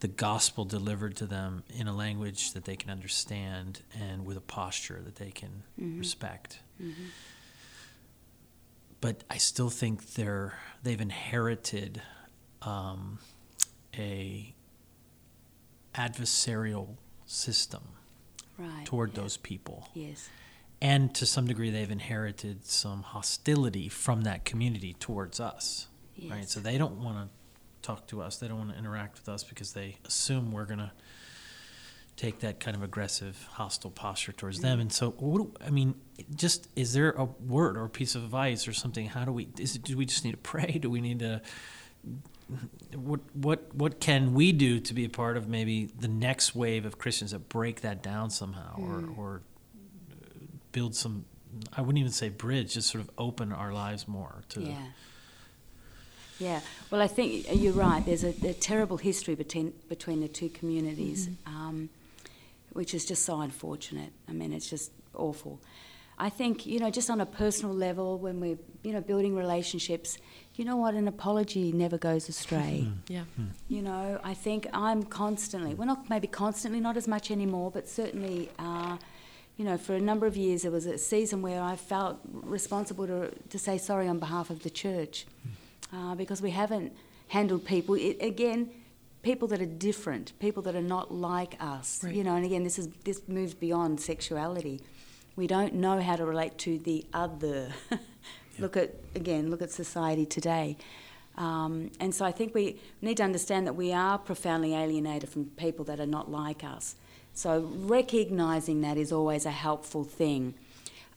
the 0.00 0.08
gospel 0.08 0.64
delivered 0.64 1.16
to 1.16 1.26
them 1.26 1.64
in 1.76 1.88
a 1.88 1.94
language 1.94 2.52
that 2.52 2.64
they 2.64 2.76
can 2.76 2.88
understand 2.90 3.82
and 3.98 4.24
with 4.24 4.36
a 4.36 4.40
posture 4.40 5.00
that 5.04 5.16
they 5.16 5.30
can 5.30 5.62
Mhm. 5.80 5.98
respect 5.98 6.60
Mhm. 6.80 6.94
but 9.00 9.24
I 9.30 9.38
still 9.38 9.70
think 9.70 10.14
they're 10.14 10.58
they've 10.82 11.00
inherited 11.00 12.02
um, 12.62 13.18
a 13.96 14.54
adversarial 15.94 16.96
system 17.26 17.82
right. 18.56 18.84
toward 18.84 19.10
yeah. 19.14 19.20
those 19.22 19.36
people, 19.36 19.88
Yes, 19.94 20.28
and 20.80 21.14
to 21.14 21.26
some 21.26 21.46
degree 21.46 21.70
they've 21.70 21.90
inherited 21.90 22.64
some 22.66 23.02
hostility 23.02 23.88
from 23.88 24.22
that 24.22 24.44
community 24.44 24.94
towards 24.94 25.40
us. 25.40 25.86
yes. 26.16 26.30
Right, 26.32 26.48
so 26.48 26.60
they 26.60 26.78
don't 26.78 27.02
want 27.02 27.16
to 27.30 27.37
talk 27.88 28.06
to 28.08 28.20
us. 28.22 28.36
They 28.36 28.48
don't 28.48 28.58
want 28.58 28.72
to 28.72 28.78
interact 28.78 29.18
with 29.18 29.28
us 29.28 29.42
because 29.44 29.72
they 29.72 29.96
assume 30.04 30.52
we're 30.52 30.66
gonna 30.66 30.92
take 32.16 32.40
that 32.40 32.58
kind 32.60 32.76
of 32.76 32.82
aggressive, 32.82 33.46
hostile 33.52 33.90
posture 33.90 34.32
towards 34.32 34.60
them. 34.60 34.80
And 34.80 34.92
so, 34.92 35.10
what 35.12 35.38
do, 35.38 35.66
I 35.66 35.70
mean, 35.70 35.94
just 36.34 36.68
is 36.76 36.92
there 36.92 37.10
a 37.12 37.24
word 37.24 37.76
or 37.76 37.84
a 37.84 37.88
piece 37.88 38.14
of 38.14 38.24
advice 38.24 38.68
or 38.68 38.72
something? 38.72 39.06
How 39.06 39.24
do 39.24 39.32
we? 39.32 39.48
Is 39.58 39.76
it, 39.76 39.84
do 39.84 39.96
we 39.96 40.04
just 40.04 40.24
need 40.24 40.32
to 40.32 40.36
pray? 40.52 40.78
Do 40.80 40.90
we 40.90 41.00
need 41.00 41.20
to? 41.20 41.40
What 42.94 43.20
what 43.34 43.74
what 43.74 44.00
can 44.00 44.32
we 44.34 44.52
do 44.52 44.80
to 44.80 44.94
be 44.94 45.04
a 45.04 45.08
part 45.10 45.36
of 45.36 45.48
maybe 45.48 45.86
the 45.98 46.08
next 46.08 46.54
wave 46.54 46.86
of 46.86 46.98
Christians 46.98 47.30
that 47.32 47.48
break 47.48 47.80
that 47.82 48.02
down 48.02 48.30
somehow, 48.30 48.76
Mm. 48.78 48.88
or 49.18 49.20
or 49.24 49.42
build 50.72 50.94
some? 50.94 51.24
I 51.76 51.80
wouldn't 51.80 51.98
even 51.98 52.12
say 52.12 52.28
bridge, 52.28 52.74
just 52.74 52.88
sort 52.90 53.02
of 53.02 53.10
open 53.18 53.52
our 53.52 53.72
lives 53.72 54.06
more 54.06 54.42
to. 54.50 54.60
Yeah. 54.62 54.76
Yeah. 56.38 56.60
Well, 56.90 57.00
I 57.00 57.08
think 57.08 57.48
uh, 57.48 57.54
you're 57.54 57.72
right. 57.72 58.04
There's 58.04 58.24
a, 58.24 58.34
a 58.46 58.54
terrible 58.54 58.96
history 58.96 59.34
between 59.34 59.72
between 59.88 60.20
the 60.20 60.28
two 60.28 60.48
communities, 60.48 61.28
mm-hmm. 61.28 61.56
um, 61.56 61.88
which 62.72 62.94
is 62.94 63.04
just 63.04 63.24
so 63.24 63.40
unfortunate. 63.40 64.12
I 64.28 64.32
mean, 64.32 64.52
it's 64.52 64.70
just 64.70 64.92
awful. 65.14 65.60
I 66.18 66.30
think 66.30 66.66
you 66.66 66.80
know, 66.80 66.90
just 66.90 67.10
on 67.10 67.20
a 67.20 67.26
personal 67.26 67.74
level, 67.74 68.18
when 68.18 68.40
we're 68.40 68.58
you 68.82 68.92
know 68.92 69.00
building 69.00 69.36
relationships, 69.36 70.18
you 70.54 70.64
know 70.64 70.76
what, 70.76 70.94
an 70.94 71.08
apology 71.08 71.72
never 71.72 71.98
goes 71.98 72.28
astray. 72.28 72.86
Hmm. 72.86 72.92
Yeah. 73.08 73.24
Hmm. 73.36 73.46
You 73.68 73.82
know, 73.82 74.20
I 74.22 74.34
think 74.34 74.66
I'm 74.72 75.02
constantly, 75.04 75.74
well, 75.74 75.86
not 75.86 76.10
maybe 76.10 76.26
constantly, 76.26 76.80
not 76.80 76.96
as 76.96 77.08
much 77.08 77.30
anymore, 77.30 77.70
but 77.70 77.88
certainly, 77.88 78.50
uh, 78.58 78.96
you 79.56 79.64
know, 79.64 79.78
for 79.78 79.94
a 79.94 80.00
number 80.00 80.26
of 80.26 80.36
years, 80.36 80.62
there 80.62 80.70
was 80.70 80.86
a 80.86 80.98
season 80.98 81.42
where 81.42 81.62
I 81.62 81.76
felt 81.76 82.18
responsible 82.32 83.06
to, 83.06 83.30
to 83.48 83.58
say 83.58 83.78
sorry 83.78 84.08
on 84.08 84.18
behalf 84.18 84.50
of 84.50 84.62
the 84.62 84.70
church 84.70 85.26
hmm. 85.42 85.50
Uh, 85.92 86.14
because 86.14 86.42
we 86.42 86.50
haven't 86.50 86.92
handled 87.28 87.64
people, 87.64 87.94
it, 87.94 88.18
again, 88.20 88.70
people 89.22 89.48
that 89.48 89.60
are 89.60 89.66
different, 89.66 90.32
people 90.38 90.62
that 90.62 90.74
are 90.74 90.82
not 90.82 91.12
like 91.12 91.56
us. 91.60 92.00
Right. 92.02 92.14
You 92.14 92.24
know, 92.24 92.36
and 92.36 92.44
again, 92.44 92.64
this, 92.64 92.78
is, 92.78 92.88
this 93.04 93.22
moves 93.28 93.54
beyond 93.54 94.00
sexuality. 94.00 94.80
We 95.36 95.46
don't 95.46 95.74
know 95.74 96.00
how 96.00 96.16
to 96.16 96.24
relate 96.24 96.58
to 96.58 96.78
the 96.78 97.04
other. 97.12 97.68
Look 98.58 98.76
at, 98.76 98.92
again, 99.14 99.50
look 99.50 99.62
at 99.62 99.70
society 99.70 100.26
today. 100.26 100.76
Um, 101.36 101.92
and 102.00 102.12
so 102.12 102.24
I 102.24 102.32
think 102.32 102.56
we 102.56 102.80
need 103.00 103.18
to 103.18 103.22
understand 103.22 103.68
that 103.68 103.74
we 103.74 103.92
are 103.92 104.18
profoundly 104.18 104.74
alienated 104.74 105.30
from 105.30 105.44
people 105.56 105.84
that 105.84 106.00
are 106.00 106.06
not 106.06 106.28
like 106.28 106.64
us. 106.64 106.96
So 107.34 107.70
recognising 107.72 108.80
that 108.80 108.96
is 108.96 109.12
always 109.12 109.46
a 109.46 109.52
helpful 109.52 110.02
thing. 110.02 110.54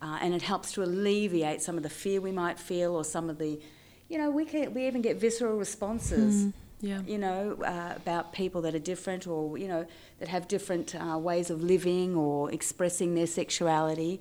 Uh, 0.04 0.20
and 0.22 0.36
it 0.36 0.44
helps 0.44 0.72
to 0.74 0.84
alleviate 0.84 1.64
some 1.64 1.78
of 1.78 1.84
the 1.84 1.90
fear 1.90 2.22
we 2.22 2.32
might 2.32 2.60
feel 2.60 2.96
or 2.96 3.04
some 3.04 3.28
of 3.28 3.40
the, 3.40 3.60
you 4.12 4.17
know, 4.17 4.30
we, 4.30 4.43
can, 4.43 4.74
we 4.74 4.88
even 4.88 5.02
get 5.02 5.15
visceral 5.15 5.56
responses, 5.58 6.52
Yeah. 6.82 7.02
you 7.08 7.17
know, 7.17 7.58
uh, 7.63 7.93
about 7.95 8.34
people 8.34 8.62
that 8.63 8.76
are 8.76 8.86
different 8.93 9.26
or, 9.26 9.58
you 9.58 9.69
know, 9.69 9.86
that 10.19 10.28
have 10.28 10.50
different 10.50 10.93
uh, 10.95 11.17
ways 11.17 11.50
of 11.50 11.63
living 11.63 12.15
or 12.15 12.52
expressing 12.52 13.15
their 13.15 13.28
sexuality. 13.28 14.19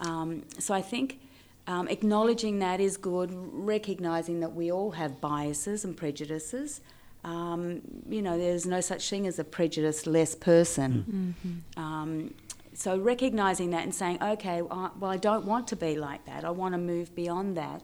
Um, 0.00 0.44
so 0.58 0.72
I 0.72 0.80
think 0.80 1.20
um, 1.66 1.88
acknowledging 1.88 2.60
that 2.60 2.80
is 2.80 2.96
good, 2.96 3.30
recognising 3.32 4.40
that 4.40 4.54
we 4.54 4.72
all 4.72 4.92
have 4.92 5.20
biases 5.20 5.84
and 5.84 5.94
prejudices. 5.94 6.80
Um, 7.22 7.82
you 8.08 8.22
know, 8.22 8.38
there's 8.38 8.64
no 8.64 8.80
such 8.80 9.10
thing 9.10 9.26
as 9.26 9.38
a 9.38 9.44
prejudiced-less 9.44 10.36
person. 10.36 11.34
Mm-hmm. 11.44 11.84
Um, 11.84 12.34
so 12.72 12.96
recognising 12.96 13.70
that 13.70 13.82
and 13.82 13.94
saying, 13.94 14.22
okay, 14.22 14.62
well, 14.62 14.94
I 15.02 15.18
don't 15.18 15.44
want 15.44 15.68
to 15.68 15.76
be 15.76 15.96
like 15.96 16.24
that. 16.24 16.46
I 16.46 16.50
want 16.50 16.72
to 16.72 16.78
move 16.78 17.14
beyond 17.14 17.58
that. 17.58 17.82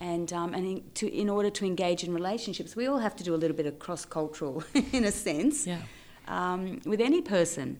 And, 0.00 0.30
um, 0.32 0.52
and 0.52 0.66
in, 0.66 0.82
to, 0.94 1.10
in 1.12 1.28
order 1.30 1.48
to 1.50 1.64
engage 1.64 2.04
in 2.04 2.12
relationships, 2.12 2.76
we 2.76 2.86
all 2.86 2.98
have 2.98 3.16
to 3.16 3.24
do 3.24 3.34
a 3.34 3.36
little 3.36 3.56
bit 3.56 3.66
of 3.66 3.78
cross-cultural, 3.78 4.62
in 4.92 5.04
a 5.04 5.12
sense, 5.12 5.66
Yeah. 5.66 5.80
um, 6.28 6.80
with 6.84 7.00
any 7.00 7.22
person. 7.22 7.78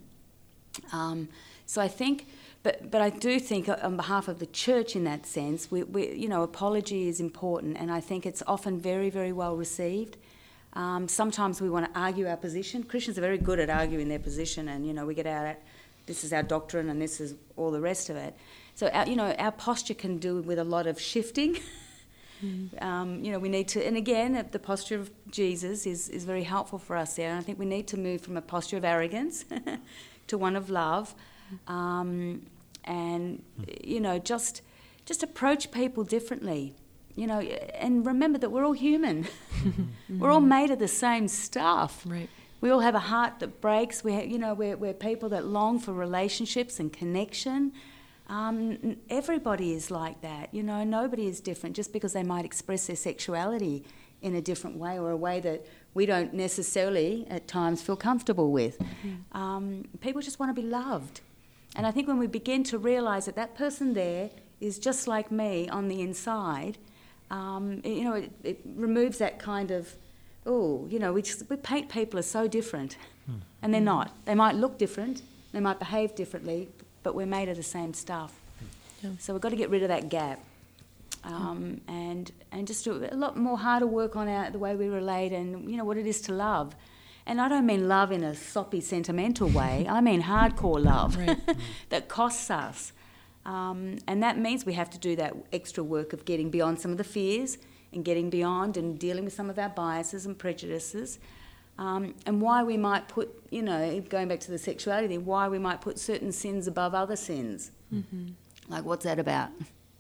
Um, 0.93 1.29
so 1.67 1.83
I 1.83 1.89
think, 1.89 2.27
but 2.63 2.91
but 2.91 3.01
I 3.01 3.11
do 3.11 3.39
think 3.41 3.69
uh, 3.69 3.77
on 3.83 3.97
behalf 3.97 4.29
of 4.29 4.39
the 4.39 4.47
church, 4.47 4.97
in 4.97 5.05
that 5.05 5.27
sense, 5.27 5.71
we, 5.71 5.83
we 5.83 6.13
you 6.15 6.29
know 6.29 6.43
apology 6.43 7.09
is 7.09 7.21
important, 7.21 7.77
and 7.77 7.91
I 7.91 8.01
think 8.01 8.25
it's 8.27 8.43
often 8.47 8.79
very 8.81 9.11
very 9.11 9.33
well 9.33 9.57
received. 9.57 10.17
Um, 10.75 11.09
sometimes 11.09 11.61
we 11.61 11.71
want 11.71 11.93
to 11.93 11.99
argue 11.99 12.29
our 12.29 12.37
position. 12.37 12.83
Christians 12.83 13.17
are 13.19 13.23
very 13.23 13.39
good 13.39 13.59
at 13.59 13.71
arguing 13.71 14.09
their 14.09 14.19
position, 14.19 14.69
and 14.69 14.87
you 14.87 14.93
know 14.93 15.07
we 15.07 15.15
get 15.15 15.27
out 15.27 15.47
at 15.47 15.63
this 16.07 16.23
is 16.25 16.33
our 16.33 16.43
doctrine 16.43 16.89
and 16.89 17.01
this 17.03 17.21
is 17.21 17.35
all 17.57 17.71
the 17.71 17.81
rest 17.81 18.11
of 18.11 18.17
it. 18.17 18.35
So, 18.75 18.89
our, 18.89 19.09
you 19.09 19.17
know, 19.17 19.33
our 19.39 19.51
posture 19.51 19.95
can 19.95 20.19
do 20.19 20.41
with 20.43 20.59
a 20.59 20.65
lot 20.65 20.87
of 20.87 21.01
shifting. 21.01 21.59
Mm. 22.45 22.83
Um, 22.83 23.25
you 23.25 23.33
know, 23.33 23.39
we 23.39 23.49
need 23.49 23.69
to, 23.69 23.85
and 23.85 23.97
again, 23.97 24.47
the 24.51 24.59
posture 24.59 24.97
of 24.97 25.11
Jesus 25.31 25.87
is, 25.87 26.09
is 26.09 26.25
very 26.25 26.43
helpful 26.43 26.79
for 26.79 26.97
us 26.97 27.17
there. 27.17 27.31
And 27.31 27.39
I 27.39 27.43
think 27.43 27.59
we 27.59 27.67
need 27.67 27.87
to 27.89 27.97
move 27.99 28.21
from 28.21 28.37
a 28.37 28.43
posture 28.43 28.77
of 28.77 28.85
arrogance 28.85 29.45
to 30.27 30.39
one 30.39 30.57
of 30.57 30.71
love. 30.71 31.15
Um, 31.67 32.47
and, 32.85 33.43
you 33.83 34.01
know, 34.01 34.19
just, 34.19 34.63
just 35.05 35.23
approach 35.23 35.71
people 35.71 36.05
differently. 36.05 36.75
You 37.15 37.27
know, 37.27 37.41
and 37.41 38.05
remember 38.05 38.39
that 38.39 38.51
we're 38.51 38.65
all 38.65 38.75
human. 38.75 39.25
mm-hmm. 39.25 39.85
We're 40.21 40.31
all 40.31 40.43
made 40.43 40.71
of 40.71 40.79
the 40.79 40.87
same 40.87 41.29
stuff. 41.29 42.03
Right. 42.05 42.29
We 42.61 42.69
all 42.69 42.81
have 42.81 42.95
a 42.95 42.99
heart 43.01 43.39
that 43.39 43.63
breaks. 43.63 44.05
We, 44.05 44.13
have, 44.13 44.27
you 44.27 44.39
know, 44.39 44.53
we're, 44.53 44.77
we're 44.77 44.93
people 44.93 45.31
that 45.31 45.47
long 45.47 45.79
for 45.79 45.95
relationships 45.95 46.79
and 46.79 46.93
connection. 46.93 47.73
Um, 48.29 48.97
everybody 49.09 49.73
is 49.73 49.91
like 49.91 50.21
that, 50.23 50.53
you 50.53 50.63
know, 50.63 50.83
nobody 50.83 51.27
is 51.29 51.41
different 51.41 51.77
just 51.77 51.93
because 51.93 52.13
they 52.13 52.25
might 52.25 52.45
express 52.45 52.89
their 52.89 52.97
sexuality 52.97 53.85
in 54.23 54.35
a 54.35 54.41
different 54.41 54.77
way 54.77 54.99
or 54.99 55.11
a 55.11 55.17
way 55.17 55.41
that 55.41 55.65
we 55.95 56.07
don't 56.07 56.35
necessarily 56.35 57.27
at 57.31 57.47
times 57.47 57.83
feel 57.83 57.97
comfortable 57.97 58.51
with. 58.51 58.79
Mm-hmm. 58.79 59.39
Um, 59.39 59.85
people 60.01 60.21
just 60.21 60.41
want 60.41 60.55
to 60.55 60.61
be 60.61 60.67
loved. 60.67 61.21
And 61.77 61.87
I 61.87 61.91
think 61.91 62.09
when 62.09 62.19
we 62.19 62.27
begin 62.27 62.65
to 62.65 62.79
realise 62.79 63.27
that 63.27 63.37
that 63.37 63.55
person 63.55 63.95
there 63.95 64.31
is 64.61 64.79
just 64.79 65.07
like 65.07 65.31
me 65.31 65.69
on 65.69 65.89
the 65.89 66.01
inside, 66.01 66.79
um, 67.31 67.81
it, 67.85 67.91
you 67.91 68.05
know, 68.05 68.15
it, 68.15 68.33
it, 68.43 68.61
removes 68.65 69.19
that 69.19 69.39
kind 69.39 69.71
of, 69.71 69.95
oh, 70.47 70.87
you 70.89 70.99
know, 70.99 71.13
we, 71.13 71.23
just, 71.23 71.49
we 71.51 71.57
paint 71.57 71.89
people 71.89 72.19
as 72.19 72.27
so 72.27 72.49
different. 72.49 72.97
Hmm. 73.27 73.39
And 73.63 73.75
they're 73.75 73.81
not. 73.81 74.17
They 74.25 74.35
might 74.35 74.55
look 74.55 74.79
different, 74.79 75.23
they 75.53 75.61
might 75.61 75.79
behave 75.79 76.15
differently, 76.15 76.69
but 77.07 77.15
we're 77.15 77.25
made 77.25 77.49
of 77.49 77.57
the 77.57 77.63
same 77.63 77.95
stuff. 77.95 78.33
Yeah. 79.01 79.11
So 79.21 79.33
we've 79.33 79.41
got 79.41 79.51
to 79.51 79.57
get 79.57 79.71
rid 79.71 79.85
of 79.85 79.89
that 79.91 80.09
gap. 80.09 80.41
Um, 81.23 81.81
and 81.87 82.33
and 82.51 82.67
just 82.67 82.83
do 82.85 83.07
a 83.09 83.15
lot 83.15 83.37
more 83.37 83.57
harder 83.57 83.87
work 83.87 84.17
on 84.17 84.27
our, 84.27 84.51
the 84.51 84.59
way 84.59 84.75
we 84.75 84.89
relate 84.89 85.33
and 85.33 85.71
you 85.71 85.77
know 85.77 85.85
what 85.85 85.99
it 85.99 86.07
is 86.07 86.21
to 86.23 86.33
love. 86.33 86.75
And 87.25 87.41
I 87.41 87.49
don't 87.49 87.65
mean 87.65 87.87
love 87.87 88.11
in 88.11 88.25
a 88.25 88.35
soppy, 88.35 88.81
sentimental 88.81 89.49
way. 89.49 89.87
I 89.89 90.01
mean 90.01 90.23
hardcore 90.23 90.83
love 90.83 91.17
right. 91.17 91.39
that 91.91 92.09
costs 92.09 92.51
us. 92.51 92.93
Um, 93.45 93.99
and 94.09 94.21
that 94.25 94.37
means 94.37 94.67
we 94.67 94.73
have 94.73 94.91
to 94.91 94.99
do 94.99 95.15
that 95.15 95.37
extra 95.53 95.85
work 95.85 96.13
of 96.13 96.25
getting 96.25 96.51
beyond 96.51 96.81
some 96.81 96.91
of 96.91 96.99
the 96.99 97.05
fears 97.05 97.57
and 97.93 98.05
getting 98.05 98.31
beyond 98.31 98.77
and 98.77 98.99
dealing 98.99 99.25
with 99.25 99.33
some 99.33 99.49
of 99.49 99.61
our 99.61 99.69
biases 99.69 100.27
and 100.27 100.37
prejudices 100.37 101.21
um, 101.79 102.15
and 102.25 102.41
why 102.41 102.63
we 102.63 102.77
might 102.77 103.09
put, 103.09 103.31
you 103.51 103.63
know, 103.63 104.01
going 104.09 104.29
back 104.29 104.41
to 104.41 104.51
the 104.51 104.59
sexuality 104.59 105.09
thing, 105.09 105.25
why 105.25 105.49
we 105.49 105.59
might 105.59 105.81
put 105.81 105.99
certain 105.99 106.33
sins 106.33 106.67
above 106.67 106.95
other 106.95 107.17
sins. 107.17 107.71
Mm-hmm. 107.93 108.29
Like, 108.69 108.85
what's 108.85 109.05
that 109.05 109.19
about? 109.19 109.51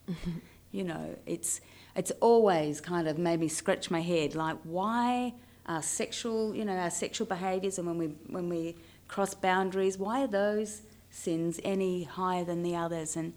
you 0.73 0.85
know, 0.85 1.17
it's 1.27 1.61
it's 1.95 2.13
always 2.21 2.81
kind 2.81 3.09
of 3.09 3.19
made 3.19 3.41
me 3.41 3.49
scratch 3.49 3.91
my 3.91 4.01
head. 4.01 4.35
Like, 4.35 4.57
why 4.65 5.35
our 5.67 5.83
sexual, 5.83 6.55
you 6.55 6.65
know, 6.65 6.73
our 6.73 6.91
sexual 6.91 7.27
behaviours, 7.27 7.79
and 7.79 7.87
when 7.87 7.99
we 7.99 8.07
when 8.29 8.49
we 8.49 8.77
cross 9.09 9.35
boundaries, 9.35 9.99
why 9.99 10.23
are 10.23 10.29
those 10.29 10.83
sins 11.11 11.61
any 11.63 12.05
higher 12.05 12.45
than 12.45 12.63
the 12.63 12.75
others? 12.75 13.17
And 13.17 13.35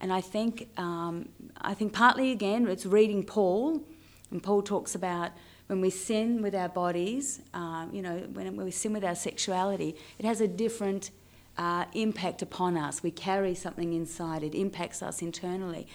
and 0.00 0.12
I 0.12 0.20
think 0.20 0.68
um, 0.76 1.30
I 1.60 1.72
think 1.72 1.94
partly 1.94 2.30
again 2.30 2.66
it's 2.68 2.84
reading 2.84 3.22
Paul, 3.24 3.82
and 4.30 4.42
Paul 4.42 4.62
talks 4.62 4.94
about 4.94 5.32
when 5.70 5.80
we 5.80 5.88
sin 5.88 6.42
with 6.42 6.52
our 6.52 6.68
bodies, 6.68 7.42
um, 7.54 7.90
you 7.92 8.02
know, 8.02 8.26
when, 8.32 8.56
when, 8.56 8.66
we 8.66 8.72
sin 8.72 8.92
with 8.92 9.04
our 9.04 9.14
sexuality, 9.14 9.94
it 10.18 10.24
has 10.24 10.40
a 10.40 10.48
different 10.48 11.12
uh, 11.56 11.84
impact 11.92 12.42
upon 12.42 12.76
us. 12.76 13.04
We 13.04 13.12
carry 13.12 13.54
something 13.54 13.92
inside, 13.92 14.42
it 14.42 14.52
impacts 14.52 15.00
us 15.00 15.22
internally. 15.22 15.86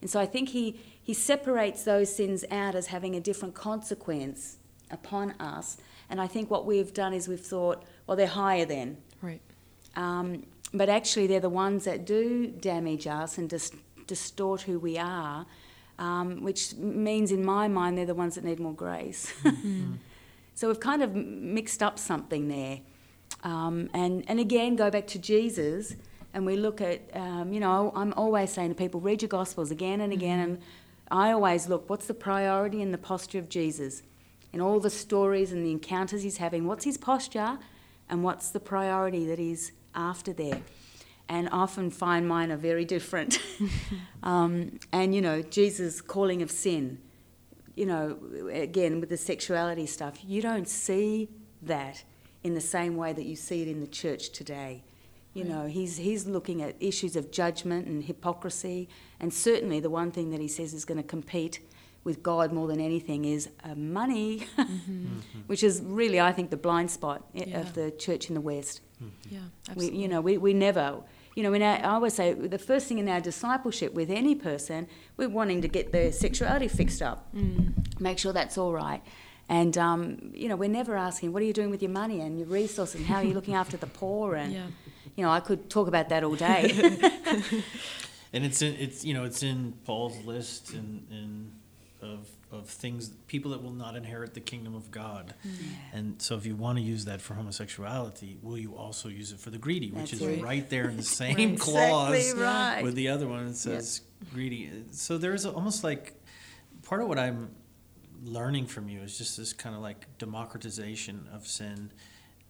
And 0.00 0.08
so 0.08 0.20
I 0.20 0.26
think 0.26 0.50
he, 0.50 0.78
he 1.02 1.12
separates 1.12 1.82
those 1.82 2.14
sins 2.14 2.44
out 2.48 2.76
as 2.76 2.86
having 2.86 3.16
a 3.16 3.20
different 3.20 3.54
consequence 3.54 4.58
upon 4.88 5.32
us. 5.40 5.78
And 6.08 6.20
I 6.20 6.28
think 6.28 6.48
what 6.48 6.64
we've 6.64 6.94
done 6.94 7.12
is 7.12 7.26
we've 7.26 7.40
thought, 7.40 7.82
well, 8.06 8.16
they're 8.16 8.28
higher 8.28 8.64
then. 8.64 8.98
Right. 9.20 9.40
Um, 9.96 10.44
but 10.72 10.88
actually, 10.88 11.26
they're 11.26 11.40
the 11.40 11.48
ones 11.48 11.86
that 11.86 12.04
do 12.04 12.46
damage 12.46 13.08
us 13.08 13.36
and 13.36 13.50
dis- 13.50 13.72
distort 14.06 14.60
who 14.60 14.78
we 14.78 14.96
are 14.96 15.44
um, 15.98 16.42
which 16.42 16.74
means 16.76 17.30
in 17.30 17.44
my 17.44 17.68
mind 17.68 17.98
they're 17.98 18.06
the 18.06 18.14
ones 18.14 18.34
that 18.34 18.44
need 18.44 18.60
more 18.60 18.74
grace. 18.74 19.32
Mm-hmm. 19.44 19.94
so 20.54 20.68
we've 20.68 20.80
kind 20.80 21.02
of 21.02 21.14
mixed 21.14 21.82
up 21.82 21.98
something 21.98 22.48
there. 22.48 22.80
Um, 23.42 23.90
and, 23.92 24.24
and 24.28 24.40
again, 24.40 24.76
go 24.76 24.90
back 24.90 25.06
to 25.08 25.18
Jesus, 25.18 25.94
and 26.32 26.46
we 26.46 26.56
look 26.56 26.80
at, 26.80 27.00
um, 27.14 27.52
you 27.52 27.60
know, 27.60 27.92
I'm 27.94 28.12
always 28.14 28.50
saying 28.50 28.70
to 28.70 28.74
people, 28.74 29.00
read 29.00 29.22
your 29.22 29.28
Gospels 29.28 29.70
again 29.70 30.00
and 30.00 30.12
again, 30.12 30.38
mm-hmm. 30.40 30.54
and 30.54 30.62
I 31.10 31.32
always 31.32 31.68
look, 31.68 31.88
what's 31.88 32.06
the 32.06 32.14
priority 32.14 32.82
and 32.82 32.92
the 32.92 32.98
posture 32.98 33.38
of 33.38 33.48
Jesus? 33.48 34.02
In 34.52 34.60
all 34.60 34.80
the 34.80 34.90
stories 34.90 35.52
and 35.52 35.64
the 35.64 35.70
encounters 35.70 36.22
he's 36.22 36.38
having, 36.38 36.66
what's 36.66 36.84
his 36.84 36.96
posture 36.96 37.58
and 38.08 38.22
what's 38.22 38.50
the 38.50 38.60
priority 38.60 39.26
that 39.26 39.38
he's 39.38 39.72
after 39.94 40.32
there? 40.32 40.62
And 41.28 41.48
often 41.50 41.90
find 41.90 42.28
mine 42.28 42.50
are 42.52 42.56
very 42.56 42.84
different. 42.84 43.38
um, 44.22 44.78
and, 44.92 45.14
you 45.14 45.20
know, 45.20 45.42
Jesus' 45.42 46.00
calling 46.00 46.42
of 46.42 46.50
sin, 46.50 46.98
you 47.74 47.86
know, 47.86 48.18
again, 48.52 49.00
with 49.00 49.08
the 49.08 49.16
sexuality 49.16 49.86
stuff, 49.86 50.18
you 50.24 50.42
don't 50.42 50.68
see 50.68 51.28
that 51.62 52.04
in 52.42 52.54
the 52.54 52.60
same 52.60 52.96
way 52.96 53.12
that 53.12 53.24
you 53.24 53.36
see 53.36 53.62
it 53.62 53.68
in 53.68 53.80
the 53.80 53.86
church 53.86 54.30
today. 54.30 54.84
You 55.32 55.42
know, 55.42 55.66
he's, 55.66 55.96
he's 55.96 56.26
looking 56.26 56.62
at 56.62 56.76
issues 56.78 57.16
of 57.16 57.32
judgment 57.32 57.88
and 57.88 58.04
hypocrisy, 58.04 58.88
and 59.18 59.34
certainly 59.34 59.80
the 59.80 59.90
one 59.90 60.12
thing 60.12 60.30
that 60.30 60.40
he 60.40 60.46
says 60.46 60.72
is 60.72 60.84
going 60.84 60.98
to 60.98 61.02
compete 61.02 61.58
with 62.04 62.22
God 62.22 62.52
more 62.52 62.68
than 62.68 62.80
anything 62.80 63.24
is 63.24 63.48
uh, 63.64 63.74
money, 63.74 64.46
mm-hmm. 64.56 65.18
which 65.48 65.64
is 65.64 65.80
really, 65.82 66.20
I 66.20 66.30
think, 66.30 66.50
the 66.50 66.56
blind 66.56 66.90
spot 66.92 67.24
yeah. 67.32 67.58
of 67.58 67.74
the 67.74 67.90
church 67.90 68.28
in 68.28 68.34
the 68.34 68.40
West. 68.40 68.80
Yeah, 69.30 69.40
absolutely. 69.68 69.96
We, 69.96 70.02
you 70.02 70.08
know, 70.08 70.20
we, 70.20 70.38
we 70.38 70.54
never, 70.54 71.00
you 71.34 71.42
know, 71.42 71.52
in 71.52 71.62
our, 71.62 71.76
I 71.76 71.94
always 71.94 72.14
say 72.14 72.32
the 72.32 72.58
first 72.58 72.86
thing 72.86 72.98
in 72.98 73.08
our 73.08 73.20
discipleship 73.20 73.94
with 73.94 74.10
any 74.10 74.34
person, 74.34 74.86
we're 75.16 75.28
wanting 75.28 75.62
to 75.62 75.68
get 75.68 75.92
their 75.92 76.12
sexuality 76.12 76.68
fixed 76.68 77.02
up, 77.02 77.34
mm. 77.34 77.72
make 78.00 78.18
sure 78.18 78.32
that's 78.32 78.56
all 78.56 78.72
right. 78.72 79.02
And, 79.48 79.76
um, 79.76 80.32
you 80.32 80.48
know, 80.48 80.56
we're 80.56 80.70
never 80.70 80.96
asking, 80.96 81.32
what 81.32 81.42
are 81.42 81.46
you 81.46 81.52
doing 81.52 81.70
with 81.70 81.82
your 81.82 81.90
money 81.90 82.20
and 82.20 82.38
your 82.38 82.48
resources 82.48 82.96
and 82.96 83.06
how 83.06 83.16
are 83.16 83.24
you 83.24 83.34
looking 83.34 83.54
after 83.54 83.76
the 83.76 83.86
poor? 83.86 84.36
And, 84.36 84.52
yeah. 84.52 84.66
you 85.16 85.24
know, 85.24 85.30
I 85.30 85.40
could 85.40 85.68
talk 85.68 85.86
about 85.86 86.08
that 86.08 86.24
all 86.24 86.34
day. 86.34 86.70
and 88.32 88.44
it's 88.44 88.62
in, 88.62 88.74
it's, 88.76 89.04
you 89.04 89.12
know, 89.12 89.24
it's 89.24 89.42
in 89.42 89.74
Paul's 89.84 90.24
list 90.24 90.72
and, 90.72 91.06
and 91.10 91.52
of 92.00 92.26
of 92.54 92.68
things 92.68 93.10
people 93.26 93.50
that 93.50 93.62
will 93.62 93.72
not 93.72 93.96
inherit 93.96 94.34
the 94.34 94.40
kingdom 94.40 94.74
of 94.74 94.90
God. 94.90 95.34
Yeah. 95.44 95.50
And 95.92 96.22
so 96.22 96.36
if 96.36 96.46
you 96.46 96.56
want 96.56 96.78
to 96.78 96.84
use 96.84 97.04
that 97.04 97.20
for 97.20 97.34
homosexuality, 97.34 98.38
will 98.42 98.58
you 98.58 98.74
also 98.76 99.08
use 99.08 99.32
it 99.32 99.40
for 99.40 99.50
the 99.50 99.58
greedy, 99.58 99.90
which 99.90 100.12
That's 100.12 100.22
is 100.22 100.28
right. 100.28 100.42
right. 100.42 100.70
there 100.70 100.88
in 100.88 100.96
the 100.96 101.02
same 101.22 101.50
right. 101.50 101.58
clause 101.58 102.14
exactly 102.14 102.42
right. 102.42 102.82
with 102.82 102.94
the 102.94 103.08
other 103.08 103.26
one. 103.26 103.46
It 103.46 103.56
says 103.56 104.00
yep. 104.20 104.32
greedy. 104.32 104.70
So 104.92 105.18
there's 105.18 105.44
almost 105.44 105.84
like 105.84 106.14
part 106.82 107.02
of 107.02 107.08
what 107.08 107.18
I'm 107.18 107.50
learning 108.24 108.66
from 108.66 108.88
you 108.88 109.00
is 109.00 109.18
just 109.18 109.36
this 109.36 109.52
kind 109.52 109.74
of 109.74 109.82
like 109.82 110.06
democratization 110.18 111.28
of 111.32 111.46
sin 111.46 111.90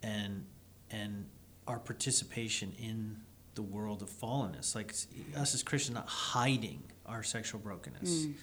and 0.03 0.45
and 0.91 1.27
our 1.67 1.79
participation 1.79 2.73
in 2.79 3.17
the 3.55 3.63
world 3.63 4.03
of 4.03 4.11
fallenness 4.11 4.75
like 4.75 4.95
us 5.37 5.55
as 5.55 5.63
christians 5.63 5.95
not 5.95 6.07
hiding 6.07 6.83
our 7.07 7.23
sexual 7.23 7.61
brokenness 7.61 8.27
mm 8.27 8.35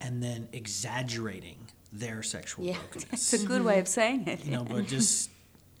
and 0.00 0.22
then 0.22 0.48
exaggerating 0.52 1.58
their 1.92 2.22
sexual 2.22 2.64
yeah, 2.64 2.74
brokenness. 2.74 3.32
It's 3.32 3.42
a 3.42 3.46
good 3.46 3.64
way 3.64 3.78
of 3.78 3.88
saying 3.88 4.26
it. 4.26 4.44
you 4.44 4.52
know, 4.52 4.64
but 4.64 4.86
just 4.86 5.30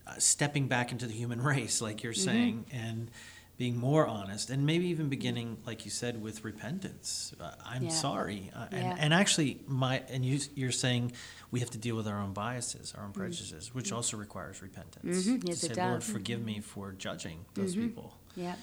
uh, 0.06 0.12
stepping 0.18 0.68
back 0.68 0.92
into 0.92 1.06
the 1.06 1.12
human 1.12 1.40
race, 1.52 1.80
like 1.80 2.02
you're 2.02 2.12
mm-hmm. 2.12 2.24
saying, 2.24 2.66
and 2.72 3.10
being 3.58 3.76
more 3.76 4.06
honest, 4.06 4.50
and 4.50 4.66
maybe 4.66 4.86
even 4.88 5.08
beginning, 5.08 5.56
like 5.66 5.84
you 5.84 5.90
said, 5.90 6.20
with 6.20 6.44
repentance. 6.44 7.34
Uh, 7.40 7.52
I'm 7.64 7.84
yeah. 7.84 7.90
sorry, 7.90 8.50
uh, 8.54 8.66
and, 8.70 8.82
yeah. 8.82 8.96
and 8.98 9.14
actually, 9.14 9.60
my 9.66 10.02
and 10.10 10.24
you 10.24 10.40
you're 10.54 10.72
saying 10.72 11.12
we 11.50 11.60
have 11.60 11.70
to 11.70 11.78
deal 11.78 11.96
with 11.96 12.06
our 12.06 12.20
own 12.20 12.32
biases, 12.32 12.94
our 12.96 13.04
own 13.04 13.10
mm-hmm. 13.10 13.20
prejudices, 13.20 13.74
which 13.74 13.86
mm-hmm. 13.86 13.96
also 13.96 14.16
requires 14.16 14.60
repentance. 14.60 15.26
Mm-hmm. 15.26 15.46
Yes, 15.46 15.60
to 15.60 15.74
say. 15.74 15.88
Lord, 15.88 16.04
forgive 16.04 16.44
me 16.44 16.60
for 16.60 16.92
judging 16.92 17.46
those 17.54 17.74
mm-hmm. 17.74 17.86
people. 17.86 18.14
Yeah. 18.36 18.56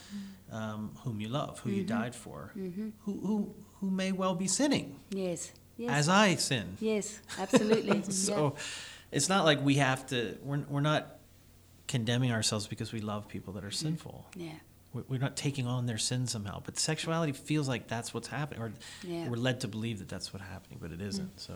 Um, 0.52 0.92
whom 1.04 1.20
you 1.20 1.30
love, 1.30 1.60
who 1.60 1.72
you 1.72 1.84
died 1.84 2.13
for, 2.13 2.52
who 2.54 2.94
who 3.06 3.56
who 3.84 3.91
may 3.91 4.13
well 4.13 4.34
be 4.34 4.48
sinning. 4.48 4.96
Yes. 5.10 5.52
Yes. 5.76 5.91
As 5.91 6.10
I 6.10 6.36
sin. 6.36 6.78
Yes, 6.80 7.19
absolutely. 7.38 8.02
so 8.12 8.54
yeah. 8.56 8.63
it's 9.12 9.28
not 9.28 9.43
like 9.43 9.62
we 9.62 9.76
have 9.76 10.08
to, 10.08 10.38
we're, 10.41 10.63
we're 10.69 10.80
not 10.80 11.17
condemning 11.88 12.32
ourselves 12.32 12.65
because 12.67 12.93
we 12.93 13.02
love 13.02 13.28
people 13.28 13.54
that 13.54 13.65
are 13.65 13.72
sinful. 13.72 14.26
Yeah. 14.36 14.52
We're 14.93 15.19
not 15.19 15.36
taking 15.36 15.65
on 15.65 15.88
their 15.88 15.98
sin 15.98 16.28
somehow. 16.28 16.62
But 16.63 16.78
sexuality 16.78 17.34
feels 17.34 17.67
like 17.67 17.88
that's 17.88 18.13
what's 18.13 18.28
happening, 18.28 18.62
or 18.62 18.72
yeah. 19.02 19.28
we're 19.28 19.38
led 19.38 19.62
to 19.62 19.67
believe 19.67 19.98
that 20.00 20.08
that's 20.08 20.32
what's 20.32 20.46
happening, 20.46 20.78
but 20.80 20.91
it 20.91 21.02
isn't. 21.02 21.36
Mm. 21.36 21.39
So. 21.39 21.54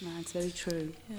No, 0.00 0.10
it's 0.18 0.32
very 0.32 0.50
true. 0.50 0.94
Yeah. 1.10 1.16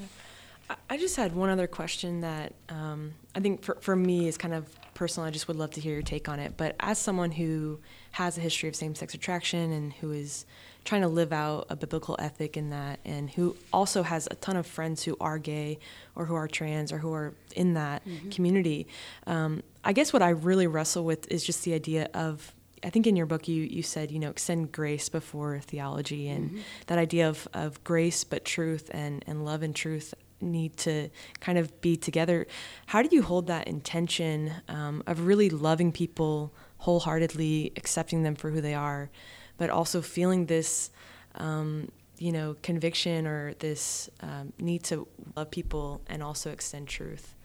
I 0.90 0.98
just 0.98 1.16
had 1.16 1.36
one 1.36 1.50
other 1.50 1.68
question 1.68 2.22
that 2.22 2.54
um, 2.70 3.14
I 3.34 3.40
think 3.40 3.64
for, 3.64 3.76
for 3.82 3.96
me 3.96 4.28
is 4.28 4.38
kind 4.38 4.54
of 4.54 4.68
personal. 4.94 5.28
I 5.28 5.32
just 5.32 5.48
would 5.48 5.58
love 5.58 5.72
to 5.72 5.82
hear 5.82 5.94
your 5.94 6.02
take 6.04 6.30
on 6.30 6.40
it. 6.40 6.58
But 6.58 6.76
as 6.80 7.00
someone 7.00 7.32
who 7.32 7.80
has 8.12 8.38
a 8.38 8.42
history 8.42 8.70
of 8.70 8.76
same 8.76 8.94
sex 8.94 9.14
attraction 9.14 9.72
and 9.72 9.94
who 9.94 10.12
is 10.12 10.46
trying 10.86 11.02
to 11.02 11.08
live 11.08 11.34
out 11.34 11.66
a 11.70 11.76
biblical 11.76 12.16
ethic 12.20 12.56
in 12.56 12.70
that, 12.70 13.00
and 13.04 13.30
who 13.32 13.56
also 13.74 14.04
has 14.04 14.28
a 14.30 14.36
ton 14.36 14.58
of 14.58 14.68
friends 14.68 15.04
who 15.04 15.18
are 15.20 15.40
gay 15.40 15.80
or 16.16 16.26
who 16.26 16.36
are 16.36 16.48
trans 16.48 16.92
or 16.92 17.00
who 17.00 17.14
are 17.14 17.34
in 17.56 17.74
that 17.74 18.06
mm-hmm. 18.06 18.30
community, 18.30 18.88
um, 19.26 19.64
I 19.84 19.94
guess 19.94 20.14
what 20.14 20.22
I 20.22 20.30
really 20.30 20.68
wrestle 20.68 21.04
with 21.04 21.32
is 21.32 21.44
just 21.44 21.64
the 21.64 21.74
idea 21.74 22.10
of 22.14 22.54
I 22.82 22.90
think 22.90 23.08
in 23.08 23.18
your 23.18 23.26
book 23.26 23.50
you, 23.50 23.64
you 23.64 23.84
said, 23.84 24.10
you 24.10 24.20
know, 24.20 24.30
extend 24.30 24.72
grace 24.72 25.10
before 25.10 25.60
theology 25.60 26.30
and 26.30 26.52
mm-hmm. 26.52 26.60
that 26.88 26.98
idea 26.98 27.28
of, 27.28 27.46
of 27.54 27.84
grace 27.84 28.24
but 28.24 28.46
truth 28.46 28.90
and, 28.94 29.24
and 29.28 29.44
love 29.44 29.64
and 29.64 29.76
truth 29.76 30.14
need 30.42 30.78
to 30.78 31.10
kind 31.40 31.58
of 31.58 31.82
be 31.82 31.98
together. 31.98 32.48
How 32.88 33.02
do 33.02 33.10
you 33.12 33.22
hold 33.22 33.48
that 33.48 33.68
intention 33.68 34.52
um, 34.68 35.04
of 35.08 35.26
really 35.26 35.50
loving 35.50 35.92
people 35.92 36.54
wholeheartedly, 36.78 37.74
accepting 37.76 38.24
them 38.24 38.36
for 38.36 38.50
who 38.52 38.62
they 38.62 38.74
are, 38.74 39.10
but 39.58 39.70
also 39.70 40.02
feeling 40.02 40.46
this, 40.46 40.92
um, 41.36 41.92
you 42.18 42.32
know, 42.32 42.56
conviction 42.62 43.28
or 43.28 43.54
this 43.56 44.10
um, 44.22 44.54
need 44.60 44.84
to 44.84 45.08
love 45.36 45.52
people 45.52 46.02
and 46.08 46.24
also 46.24 46.52
extend 46.52 46.88
truth 46.88 47.36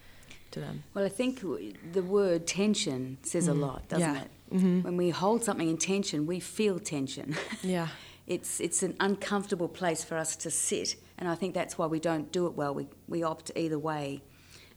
to 0.52 0.60
them? 0.60 0.84
Well, 0.94 1.04
I 1.04 1.08
think 1.08 1.40
the 1.92 2.02
word 2.02 2.46
tension 2.46 3.18
says 3.22 3.48
mm-hmm. 3.48 3.62
a 3.62 3.66
lot, 3.66 3.88
doesn't 3.88 4.14
yeah. 4.14 4.22
it? 4.22 4.30
Mm-hmm. 4.52 4.82
When 4.82 4.96
we 4.96 5.10
hold 5.10 5.44
something 5.44 5.68
in 5.68 5.76
tension, 5.76 6.26
we 6.26 6.40
feel 6.40 6.78
tension. 6.78 7.36
Yeah. 7.62 7.88
It's 8.26 8.60
it's 8.60 8.82
an 8.82 8.96
uncomfortable 9.00 9.68
place 9.68 10.02
for 10.04 10.16
us 10.16 10.36
to 10.36 10.50
sit, 10.50 10.96
and 11.18 11.28
I 11.28 11.34
think 11.34 11.54
that's 11.54 11.76
why 11.76 11.86
we 11.86 12.00
don't 12.00 12.32
do 12.32 12.46
it 12.46 12.54
well. 12.54 12.74
We 12.74 12.86
we 13.08 13.22
opt 13.22 13.50
either 13.56 13.78
way, 13.78 14.22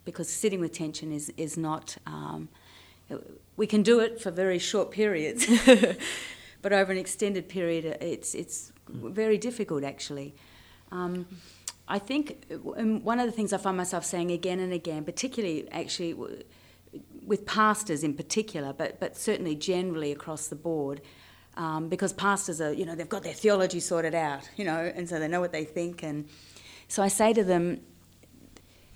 because 0.06 0.30
sitting 0.30 0.60
with 0.60 0.74
tension 0.74 1.12
is 1.12 1.32
is 1.38 1.58
not. 1.58 1.98
Um, 2.06 2.50
we 3.56 3.66
can 3.66 3.84
do 3.84 4.00
it 4.00 4.20
for 4.22 4.32
very 4.32 4.60
short 4.60 4.92
periods, 4.92 5.48
but 6.62 6.74
over 6.74 6.92
an 6.92 6.98
extended 6.98 7.48
period, 7.48 7.86
it's 8.02 8.36
it's 8.36 8.74
very 8.90 9.38
difficult 9.38 9.84
actually. 9.84 10.36
Um, 10.92 11.26
I 11.88 12.00
think 12.00 12.46
one 12.50 13.20
of 13.20 13.26
the 13.26 13.32
things 13.32 13.54
I 13.54 13.58
find 13.58 13.78
myself 13.78 14.04
saying 14.04 14.32
again 14.32 14.60
and 14.60 14.74
again, 14.74 15.06
particularly 15.06 15.72
actually 15.72 16.16
with 17.26 17.46
pastors 17.46 18.04
in 18.04 18.14
particular, 18.14 18.74
but, 18.74 19.00
but 19.00 19.16
certainly 19.16 19.56
generally 19.56 20.12
across 20.12 20.48
the 20.48 20.56
board, 20.56 21.02
um, 21.58 21.90
because 21.90 22.14
pastors 22.14 22.62
are, 22.62 22.72
you 22.72 22.86
know, 22.86 22.96
they've 22.96 23.10
got 23.10 23.24
their 23.24 23.34
theology 23.34 23.80
sorted 23.80 24.16
out, 24.16 24.48
you 24.56 24.64
know, 24.64 24.92
and 24.96 25.10
so 25.10 25.20
they 25.20 25.28
know 25.28 25.42
what 25.42 25.52
they 25.52 25.66
think. 25.66 26.04
And 26.04 26.30
so 26.88 27.04
I 27.04 27.08
say 27.08 27.34
to 27.34 27.44
them, 27.44 27.82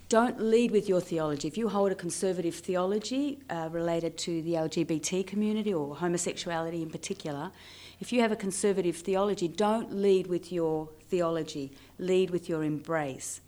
don't 0.07 0.39
lead 0.41 0.71
with 0.71 0.87
your 0.87 1.01
theology. 1.01 1.47
If 1.47 1.57
you 1.57 1.69
hold 1.69 1.91
a 1.91 1.95
conservative 1.95 2.55
theology 2.55 3.39
uh, 3.49 3.69
related 3.71 4.17
to 4.19 4.41
the 4.43 4.53
LGBT 4.53 5.25
community 5.25 5.73
or 5.73 5.95
homosexuality 5.95 6.81
in 6.81 6.89
particular, 6.89 7.51
if 7.99 8.11
you 8.11 8.21
have 8.21 8.31
a 8.31 8.35
conservative 8.35 8.97
theology, 8.97 9.47
don't 9.47 9.93
lead 9.93 10.27
with 10.27 10.51
your 10.51 10.89
theology, 11.07 11.71
lead 11.97 12.29
with 12.29 12.49
your 12.49 12.63
embrace. 12.63 13.41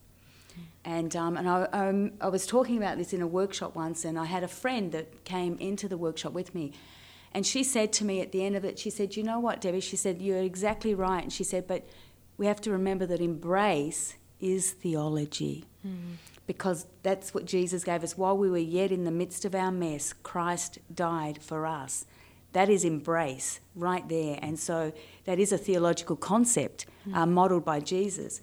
And, 0.86 1.15
um, 1.15 1.38
and 1.38 1.49
I, 1.49 1.63
um, 1.73 2.12
I 2.21 2.30
was 2.30 2.47
talking 2.47 2.78
about 2.78 2.97
this 2.97 3.13
in 3.13 3.21
a 3.21 3.28
workshop 3.28 3.76
once, 3.76 4.06
and 4.06 4.17
I 4.17 4.26
had 4.26 4.43
a 4.43 4.47
friend 4.47 4.91
that 4.91 5.23
came 5.26 5.58
into 5.60 5.88
the 5.88 5.97
workshop 5.97 6.34
with 6.34 6.54
me. 6.56 6.73
And 7.34 7.46
she 7.46 7.63
said 7.63 7.91
to 7.93 8.06
me 8.06 8.22
at 8.22 8.32
the 8.32 8.46
end 8.46 8.56
of 8.56 8.63
it, 8.63 8.78
she 8.78 8.89
said, 8.89 9.15
You 9.15 9.24
know 9.24 9.39
what, 9.39 9.62
Debbie? 9.62 9.80
She 9.80 9.96
said, 9.96 10.22
You're 10.22 10.43
exactly 10.43 10.93
right. 10.93 11.24
And 11.24 11.34
she 11.34 11.43
said, 11.43 11.67
But 11.67 11.86
we 12.38 12.46
have 12.46 12.62
to 12.62 12.72
remember 12.72 13.06
that 13.08 13.22
embrace 13.22 14.15
is 14.39 14.72
theology. 14.72 15.65
Mm. 15.86 16.17
Because 16.46 16.86
that's 17.04 17.34
what 17.34 17.46
Jesus 17.46 17.84
gave 17.84 18.04
us. 18.04 18.17
While 18.17 18.38
we 18.38 18.50
were 18.50 18.58
yet 18.58 18.91
in 18.91 19.06
the 19.06 19.12
midst 19.12 19.46
of 19.46 19.56
our 19.56 19.72
mess, 19.72 20.13
Christ 20.13 20.80
died 20.93 21.41
for 21.41 21.65
us. 21.65 22.06
That 22.52 22.69
is 22.69 22.84
embrace 22.84 23.62
right 23.76 24.08
there. 24.08 24.38
And 24.41 24.60
so 24.60 24.91
that 25.26 25.39
is 25.39 25.52
a 25.52 25.58
theological 25.58 26.15
concept 26.15 26.86
mm. 27.08 27.15
uh, 27.15 27.26
modelled 27.26 27.65
by 27.65 27.80
Jesus. 27.80 28.41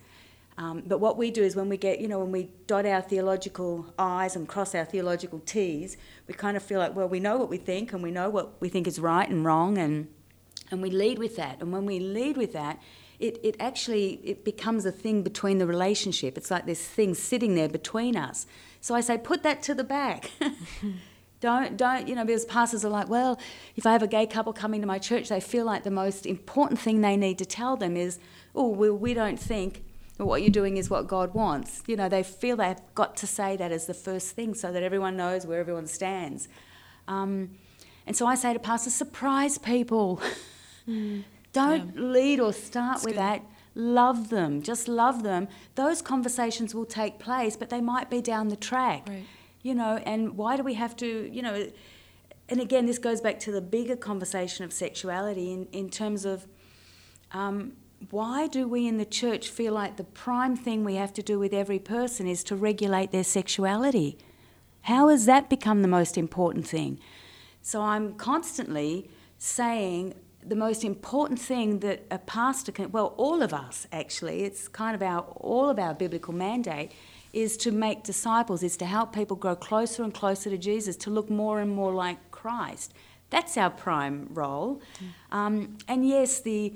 Um, 0.60 0.82
but 0.86 1.00
what 1.00 1.16
we 1.16 1.30
do 1.30 1.42
is 1.42 1.56
when 1.56 1.70
we 1.70 1.78
get, 1.78 2.00
you 2.00 2.06
know, 2.06 2.18
when 2.18 2.32
we 2.32 2.50
dot 2.66 2.84
our 2.84 3.00
theological 3.00 3.94
I's 3.98 4.36
and 4.36 4.46
cross 4.46 4.74
our 4.74 4.84
theological 4.84 5.38
T's, 5.40 5.96
we 6.28 6.34
kind 6.34 6.54
of 6.54 6.62
feel 6.62 6.78
like, 6.78 6.94
well, 6.94 7.08
we 7.08 7.18
know 7.18 7.38
what 7.38 7.48
we 7.48 7.56
think 7.56 7.94
and 7.94 8.02
we 8.02 8.10
know 8.10 8.28
what 8.28 8.60
we 8.60 8.68
think 8.68 8.86
is 8.86 9.00
right 9.00 9.26
and 9.26 9.42
wrong, 9.42 9.78
and 9.78 10.08
and 10.70 10.82
we 10.82 10.90
lead 10.90 11.18
with 11.18 11.36
that. 11.36 11.56
And 11.60 11.72
when 11.72 11.86
we 11.86 11.98
lead 11.98 12.36
with 12.36 12.52
that, 12.52 12.78
it, 13.18 13.40
it 13.42 13.56
actually 13.58 14.20
it 14.22 14.44
becomes 14.44 14.84
a 14.84 14.92
thing 14.92 15.22
between 15.22 15.56
the 15.56 15.66
relationship. 15.66 16.36
It's 16.36 16.50
like 16.50 16.66
this 16.66 16.86
thing 16.86 17.14
sitting 17.14 17.54
there 17.54 17.70
between 17.70 18.14
us. 18.14 18.46
So 18.82 18.94
I 18.94 19.00
say, 19.00 19.16
put 19.16 19.42
that 19.44 19.62
to 19.62 19.74
the 19.74 19.84
back. 19.84 20.30
don't 21.40 21.78
don't 21.78 22.06
you 22.06 22.14
know 22.14 22.22
because 22.26 22.44
pastors 22.44 22.84
are 22.84 22.90
like 22.90 23.08
well 23.08 23.40
if 23.74 23.86
i 23.86 23.92
have 23.92 24.02
a 24.02 24.06
gay 24.06 24.26
couple 24.26 24.52
coming 24.52 24.82
to 24.82 24.86
my 24.86 24.98
church 24.98 25.30
they 25.30 25.40
feel 25.40 25.64
like 25.64 25.84
the 25.84 25.90
most 25.90 26.26
important 26.26 26.78
thing 26.78 27.00
they 27.00 27.16
need 27.16 27.38
to 27.38 27.46
tell 27.46 27.78
them 27.78 27.96
is 27.96 28.18
oh 28.54 28.68
well 28.68 28.92
we 28.92 29.14
don't 29.14 29.40
think 29.40 29.82
what 30.26 30.42
you're 30.42 30.50
doing 30.50 30.76
is 30.76 30.90
what 30.90 31.06
God 31.06 31.34
wants. 31.34 31.82
You 31.86 31.96
know, 31.96 32.08
they 32.08 32.22
feel 32.22 32.56
they've 32.56 32.76
got 32.94 33.16
to 33.18 33.26
say 33.26 33.56
that 33.56 33.72
as 33.72 33.86
the 33.86 33.94
first 33.94 34.34
thing 34.34 34.54
so 34.54 34.72
that 34.72 34.82
everyone 34.82 35.16
knows 35.16 35.46
where 35.46 35.60
everyone 35.60 35.86
stands. 35.86 36.48
Um, 37.08 37.50
and 38.06 38.16
so 38.16 38.26
I 38.26 38.34
say 38.34 38.52
to 38.52 38.58
pastors, 38.58 38.94
surprise 38.94 39.58
people. 39.58 40.20
Mm. 40.88 41.24
Don't 41.52 41.94
yeah. 41.94 42.02
lead 42.02 42.40
or 42.40 42.52
start 42.52 42.96
That's 42.96 43.04
with 43.04 43.14
good. 43.14 43.20
that. 43.20 43.42
Love 43.74 44.30
them. 44.30 44.62
Just 44.62 44.88
love 44.88 45.22
them. 45.22 45.48
Those 45.74 46.02
conversations 46.02 46.74
will 46.74 46.84
take 46.84 47.18
place, 47.18 47.56
but 47.56 47.70
they 47.70 47.80
might 47.80 48.10
be 48.10 48.20
down 48.20 48.48
the 48.48 48.56
track. 48.56 49.08
Right. 49.08 49.24
You 49.62 49.74
know, 49.74 50.00
and 50.06 50.36
why 50.36 50.56
do 50.56 50.62
we 50.62 50.74
have 50.74 50.96
to, 50.96 51.28
you 51.30 51.42
know, 51.42 51.68
and 52.48 52.60
again, 52.60 52.86
this 52.86 52.98
goes 52.98 53.20
back 53.20 53.38
to 53.40 53.52
the 53.52 53.60
bigger 53.60 53.96
conversation 53.96 54.64
of 54.64 54.72
sexuality 54.72 55.52
in, 55.52 55.66
in 55.72 55.88
terms 55.88 56.24
of 56.24 56.46
um, 57.32 57.74
why 58.08 58.46
do 58.46 58.66
we 58.66 58.86
in 58.86 58.96
the 58.96 59.04
church 59.04 59.48
feel 59.48 59.74
like 59.74 59.96
the 59.96 60.04
prime 60.04 60.56
thing 60.56 60.84
we 60.84 60.94
have 60.94 61.12
to 61.14 61.22
do 61.22 61.38
with 61.38 61.52
every 61.52 61.78
person 61.78 62.26
is 62.26 62.42
to 62.44 62.56
regulate 62.56 63.12
their 63.12 63.24
sexuality? 63.24 64.16
How 64.82 65.08
has 65.08 65.26
that 65.26 65.50
become 65.50 65.82
the 65.82 65.88
most 65.88 66.16
important 66.16 66.66
thing? 66.66 66.98
So 67.60 67.82
I'm 67.82 68.14
constantly 68.14 69.10
saying 69.36 70.14
the 70.42 70.56
most 70.56 70.82
important 70.84 71.38
thing 71.38 71.80
that 71.80 72.06
a 72.10 72.18
pastor 72.18 72.72
can, 72.72 72.90
well, 72.90 73.14
all 73.18 73.42
of 73.42 73.52
us 73.52 73.86
actually, 73.92 74.44
it's 74.44 74.68
kind 74.68 74.94
of 74.94 75.02
our, 75.02 75.20
all 75.36 75.68
of 75.68 75.78
our 75.78 75.92
biblical 75.92 76.32
mandate, 76.32 76.92
is 77.34 77.58
to 77.58 77.70
make 77.70 78.02
disciples, 78.02 78.62
is 78.62 78.76
to 78.78 78.86
help 78.86 79.14
people 79.14 79.36
grow 79.36 79.54
closer 79.54 80.02
and 80.02 80.14
closer 80.14 80.48
to 80.48 80.56
Jesus, 80.56 80.96
to 80.96 81.10
look 81.10 81.28
more 81.28 81.60
and 81.60 81.70
more 81.70 81.92
like 81.92 82.30
Christ. 82.30 82.94
That's 83.28 83.56
our 83.56 83.70
prime 83.70 84.28
role. 84.32 84.80
Mm. 84.98 85.36
Um, 85.36 85.78
and 85.86 86.08
yes, 86.08 86.40
the 86.40 86.74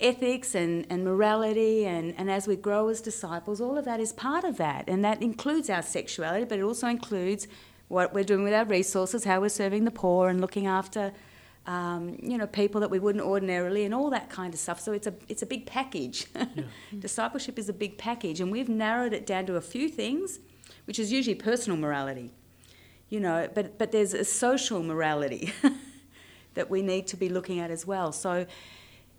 ethics 0.00 0.54
and, 0.54 0.86
and 0.90 1.04
morality 1.04 1.86
and, 1.86 2.14
and 2.18 2.30
as 2.30 2.46
we 2.46 2.56
grow 2.56 2.88
as 2.88 3.00
disciples, 3.00 3.60
all 3.60 3.78
of 3.78 3.84
that 3.86 3.98
is 4.00 4.12
part 4.12 4.44
of 4.44 4.58
that. 4.58 4.84
And 4.88 5.04
that 5.04 5.22
includes 5.22 5.70
our 5.70 5.82
sexuality, 5.82 6.44
but 6.44 6.58
it 6.58 6.62
also 6.62 6.86
includes 6.86 7.48
what 7.88 8.12
we're 8.12 8.24
doing 8.24 8.42
with 8.42 8.52
our 8.52 8.64
resources, 8.64 9.24
how 9.24 9.40
we're 9.40 9.48
serving 9.48 9.84
the 9.84 9.90
poor 9.90 10.28
and 10.28 10.40
looking 10.40 10.66
after 10.66 11.12
um, 11.66 12.16
you 12.22 12.38
know, 12.38 12.46
people 12.46 12.80
that 12.80 12.90
we 12.90 12.98
wouldn't 12.98 13.24
ordinarily 13.24 13.84
and 13.84 13.92
all 13.92 14.10
that 14.10 14.30
kind 14.30 14.54
of 14.54 14.60
stuff. 14.60 14.80
So 14.80 14.92
it's 14.92 15.06
a, 15.06 15.14
it's 15.28 15.42
a 15.42 15.46
big 15.46 15.66
package. 15.66 16.26
Yeah. 16.36 17.00
Discipleship 17.00 17.58
is 17.58 17.68
a 17.68 17.72
big 17.72 17.98
package 17.98 18.40
and 18.40 18.52
we've 18.52 18.68
narrowed 18.68 19.12
it 19.12 19.26
down 19.26 19.46
to 19.46 19.56
a 19.56 19.60
few 19.60 19.88
things, 19.88 20.38
which 20.86 20.98
is 20.98 21.10
usually 21.10 21.34
personal 21.34 21.76
morality. 21.76 22.30
You 23.08 23.20
know, 23.20 23.48
but, 23.52 23.78
but 23.78 23.92
there's 23.92 24.14
a 24.14 24.24
social 24.24 24.82
morality 24.82 25.52
that 26.54 26.70
we 26.70 26.82
need 26.82 27.06
to 27.08 27.16
be 27.16 27.28
looking 27.28 27.58
at 27.60 27.70
as 27.70 27.86
well. 27.86 28.12
So 28.12 28.46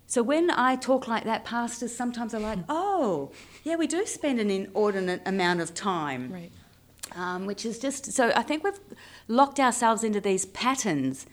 so 0.08 0.22
when 0.22 0.50
I 0.50 0.74
talk 0.76 1.06
like 1.06 1.24
that, 1.24 1.44
pastors 1.44 1.94
sometimes 1.94 2.32
are 2.32 2.40
like, 2.40 2.60
oh, 2.66 3.30
yeah, 3.62 3.76
we 3.76 3.86
do 3.86 4.06
spend 4.06 4.40
an 4.40 4.50
inordinate 4.50 5.20
amount 5.26 5.60
of 5.60 5.74
time. 5.74 6.32
Right. 6.32 6.52
Um, 7.14 7.44
which 7.44 7.66
is 7.66 7.78
just, 7.78 8.12
so 8.12 8.32
I 8.34 8.42
think 8.42 8.64
we've 8.64 8.80
locked 9.28 9.60
ourselves 9.60 10.02
into 10.02 10.18
these 10.20 10.46
patterns 10.46 11.26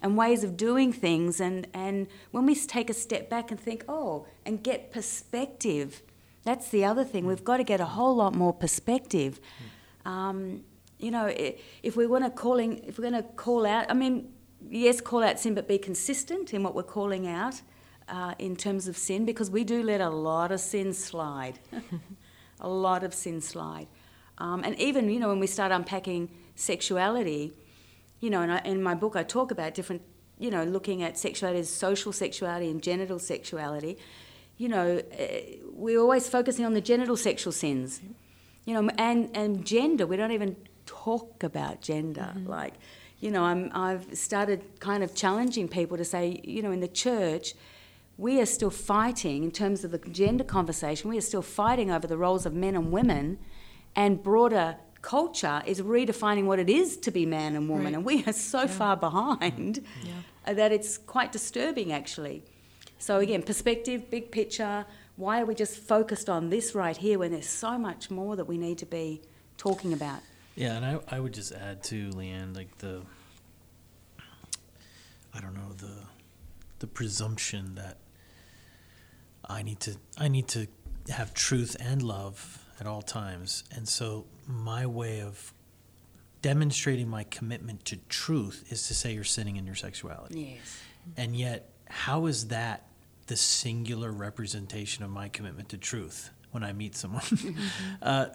and 0.00 0.16
ways 0.16 0.42
of 0.42 0.56
doing 0.56 0.90
things. 0.90 1.38
And, 1.38 1.66
and 1.74 2.06
when 2.30 2.46
we 2.46 2.54
take 2.54 2.88
a 2.88 2.94
step 2.94 3.28
back 3.28 3.50
and 3.50 3.60
think, 3.60 3.84
oh, 3.88 4.26
and 4.46 4.62
get 4.62 4.90
perspective, 4.90 6.00
that's 6.44 6.70
the 6.70 6.82
other 6.82 7.04
thing. 7.04 7.26
We've 7.26 7.44
got 7.44 7.58
to 7.58 7.64
get 7.64 7.78
a 7.78 7.86
whole 7.86 8.16
lot 8.16 8.34
more 8.34 8.54
perspective. 8.54 9.38
Um, 10.06 10.64
you 10.98 11.10
know, 11.10 11.30
if 11.82 11.94
we 11.94 12.06
want 12.06 12.24
to 12.24 12.30
calling, 12.30 12.84
if 12.84 12.98
we're 12.98 13.10
going 13.10 13.22
to 13.22 13.28
call 13.30 13.66
out, 13.66 13.90
I 13.90 13.94
mean, 13.94 14.32
yes, 14.66 15.02
call 15.02 15.22
out 15.22 15.38
sin, 15.38 15.54
but 15.54 15.68
be 15.68 15.76
consistent 15.76 16.54
in 16.54 16.62
what 16.62 16.74
we're 16.74 16.82
calling 16.84 17.26
out 17.26 17.60
uh, 18.08 18.34
in 18.38 18.56
terms 18.56 18.88
of 18.88 18.96
sin 18.96 19.24
because 19.24 19.50
we 19.50 19.64
do 19.64 19.82
let 19.82 20.00
a 20.00 20.10
lot 20.10 20.52
of 20.52 20.60
sin 20.60 20.92
slide. 20.92 21.58
a 22.60 22.68
lot 22.68 23.02
of 23.04 23.14
sin 23.14 23.40
slide. 23.40 23.88
Um, 24.38 24.62
and 24.64 24.78
even, 24.78 25.08
you 25.10 25.20
know, 25.20 25.28
when 25.28 25.40
we 25.40 25.46
start 25.46 25.72
unpacking 25.72 26.28
sexuality, 26.54 27.52
you 28.20 28.30
know, 28.30 28.42
and 28.42 28.52
I, 28.52 28.58
in 28.64 28.82
my 28.82 28.94
book 28.94 29.16
I 29.16 29.22
talk 29.22 29.50
about 29.50 29.74
different, 29.74 30.02
you 30.38 30.50
know, 30.50 30.64
looking 30.64 31.02
at 31.02 31.16
sexuality 31.18 31.60
as 31.60 31.70
social 31.70 32.12
sexuality 32.12 32.70
and 32.70 32.82
genital 32.82 33.18
sexuality. 33.18 33.96
You 34.56 34.68
know, 34.68 34.98
uh, 34.98 35.24
we're 35.72 36.00
always 36.00 36.28
focusing 36.28 36.64
on 36.64 36.74
the 36.74 36.80
genital 36.80 37.16
sexual 37.16 37.52
sins. 37.52 38.00
you 38.64 38.74
know, 38.74 38.88
and 38.98 39.30
and 39.36 39.64
gender. 39.64 40.06
We 40.06 40.16
don't 40.16 40.32
even 40.32 40.56
talk 40.86 41.42
about 41.42 41.80
gender. 41.80 42.32
Mm-hmm. 42.34 42.48
Like, 42.48 42.74
you 43.20 43.30
know, 43.30 43.44
I'm 43.44 43.70
I've 43.74 44.16
started 44.16 44.62
kind 44.80 45.02
of 45.02 45.14
challenging 45.14 45.68
people 45.68 45.96
to 45.96 46.04
say, 46.04 46.40
you 46.44 46.62
know, 46.62 46.72
in 46.72 46.80
the 46.80 46.88
church. 46.88 47.54
We 48.16 48.40
are 48.40 48.46
still 48.46 48.70
fighting 48.70 49.42
in 49.44 49.50
terms 49.50 49.84
of 49.84 49.90
the 49.90 49.98
gender 49.98 50.44
conversation. 50.44 51.10
We 51.10 51.18
are 51.18 51.22
still 51.22 51.42
fighting 51.42 51.90
over 51.90 52.06
the 52.06 52.16
roles 52.16 52.46
of 52.46 52.54
men 52.54 52.74
and 52.76 52.92
women, 52.92 53.38
and 53.96 54.22
broader 54.22 54.76
culture 55.02 55.62
is 55.66 55.82
redefining 55.82 56.44
what 56.44 56.58
it 56.58 56.70
is 56.70 56.96
to 56.98 57.10
be 57.10 57.26
man 57.26 57.54
and 57.56 57.68
woman, 57.68 57.86
Right. 57.86 57.94
and 57.94 58.04
we 58.04 58.24
are 58.24 58.32
so 58.32 58.66
far 58.68 58.96
behind 58.96 59.84
Yeah. 60.04 60.12
uh, 60.46 60.54
that 60.54 60.72
it's 60.72 60.96
quite 60.96 61.30
disturbing 61.32 61.92
actually. 61.92 62.42
So 62.98 63.18
again, 63.18 63.42
perspective, 63.42 64.08
big 64.10 64.30
picture. 64.30 64.86
Why 65.16 65.40
are 65.42 65.44
we 65.44 65.54
just 65.54 65.76
focused 65.78 66.28
on 66.30 66.48
this 66.50 66.74
right 66.74 66.96
here 66.96 67.18
when 67.18 67.32
there's 67.32 67.48
so 67.48 67.76
much 67.78 68.10
more 68.10 68.34
that 68.36 68.46
we 68.46 68.56
need 68.56 68.78
to 68.78 68.86
be 68.86 69.20
talking 69.58 69.92
about? 69.92 70.20
Yeah, 70.56 70.76
and 70.76 70.84
I, 70.86 71.00
I 71.16 71.20
would 71.20 71.34
just 71.34 71.52
add 71.52 71.82
to 71.84 72.10
Leann, 72.10 72.54
like 72.54 72.78
the, 72.78 73.02
I 75.34 75.40
don't 75.40 75.54
know 75.54 75.72
the, 75.76 75.92
the 76.78 76.86
presumption 76.86 77.74
that 77.74 77.98
I 79.48 79.62
need 79.62 79.80
to 79.80 79.96
I 80.18 80.28
need 80.28 80.48
to 80.48 80.66
have 81.10 81.34
truth 81.34 81.76
and 81.80 82.02
love 82.02 82.64
at 82.80 82.86
all 82.86 83.02
times, 83.02 83.64
and 83.74 83.88
so 83.88 84.24
my 84.46 84.86
way 84.86 85.20
of 85.20 85.52
demonstrating 86.42 87.08
my 87.08 87.24
commitment 87.24 87.84
to 87.86 87.96
truth 88.08 88.64
is 88.70 88.86
to 88.88 88.94
say 88.94 89.12
you're 89.14 89.24
sinning 89.24 89.56
in 89.56 89.64
your 89.66 89.74
sexuality, 89.74 90.58
Yes. 90.58 90.78
and 91.16 91.36
yet 91.36 91.70
how 91.88 92.26
is 92.26 92.48
that 92.48 92.86
the 93.26 93.36
singular 93.36 94.10
representation 94.12 95.04
of 95.04 95.10
my 95.10 95.28
commitment 95.28 95.68
to 95.70 95.78
truth 95.78 96.30
when 96.50 96.62
I 96.62 96.72
meet 96.72 96.96
someone? 96.96 97.22
uh, 98.02 98.26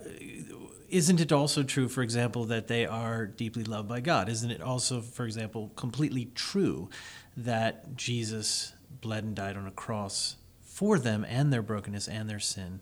isn't 0.90 1.20
it 1.20 1.32
also 1.32 1.62
true, 1.64 1.88
for 1.88 2.02
example, 2.02 2.46
that 2.46 2.68
they 2.68 2.86
are 2.88 3.28
deeply 3.28 3.64
loved 3.64 3.88
by 3.88 4.00
God? 4.00 4.28
Isn't 4.30 4.50
it 4.50 4.62
also, 4.62 5.02
for 5.02 5.26
example, 5.26 5.72
completely 5.76 6.32
true 6.34 6.90
that 7.38 7.96
Jesus 7.96 8.74
bled 9.02 9.24
and 9.24 9.36
died 9.36 9.56
on 9.56 9.68
a 9.68 9.72
cross 9.72 10.36
for 10.80 10.98
them 10.98 11.26
and 11.28 11.52
their 11.52 11.62
brokenness 11.62 12.08
and 12.08 12.30
their 12.30 12.40
sin? 12.40 12.80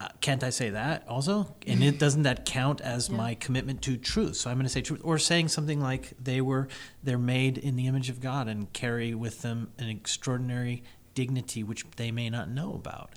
Uh, 0.00 0.08
can't 0.22 0.42
I 0.42 0.48
say 0.48 0.70
that 0.70 1.06
also? 1.06 1.54
And 1.66 1.84
it 1.84 1.98
doesn't 2.04 2.22
that 2.22 2.46
count 2.46 2.80
as 2.80 3.10
Yeah. 3.10 3.16
my 3.18 3.34
commitment 3.34 3.82
to 3.82 3.98
truth? 3.98 4.36
So 4.36 4.48
I'm 4.48 4.56
going 4.56 4.64
to 4.64 4.70
say 4.72 4.80
truth, 4.80 5.02
or 5.04 5.18
saying 5.18 5.48
something 5.48 5.82
like 5.82 6.14
they 6.18 6.40
were 6.40 6.68
they're 7.02 7.18
made 7.18 7.58
in 7.58 7.76
the 7.76 7.86
image 7.86 8.08
of 8.08 8.20
God 8.22 8.48
and 8.48 8.72
carry 8.72 9.14
with 9.14 9.42
them 9.42 9.70
an 9.78 9.88
extraordinary 9.90 10.82
dignity 11.14 11.62
which 11.62 11.84
they 11.96 12.10
may 12.10 12.30
not 12.30 12.48
know 12.48 12.72
about. 12.72 13.10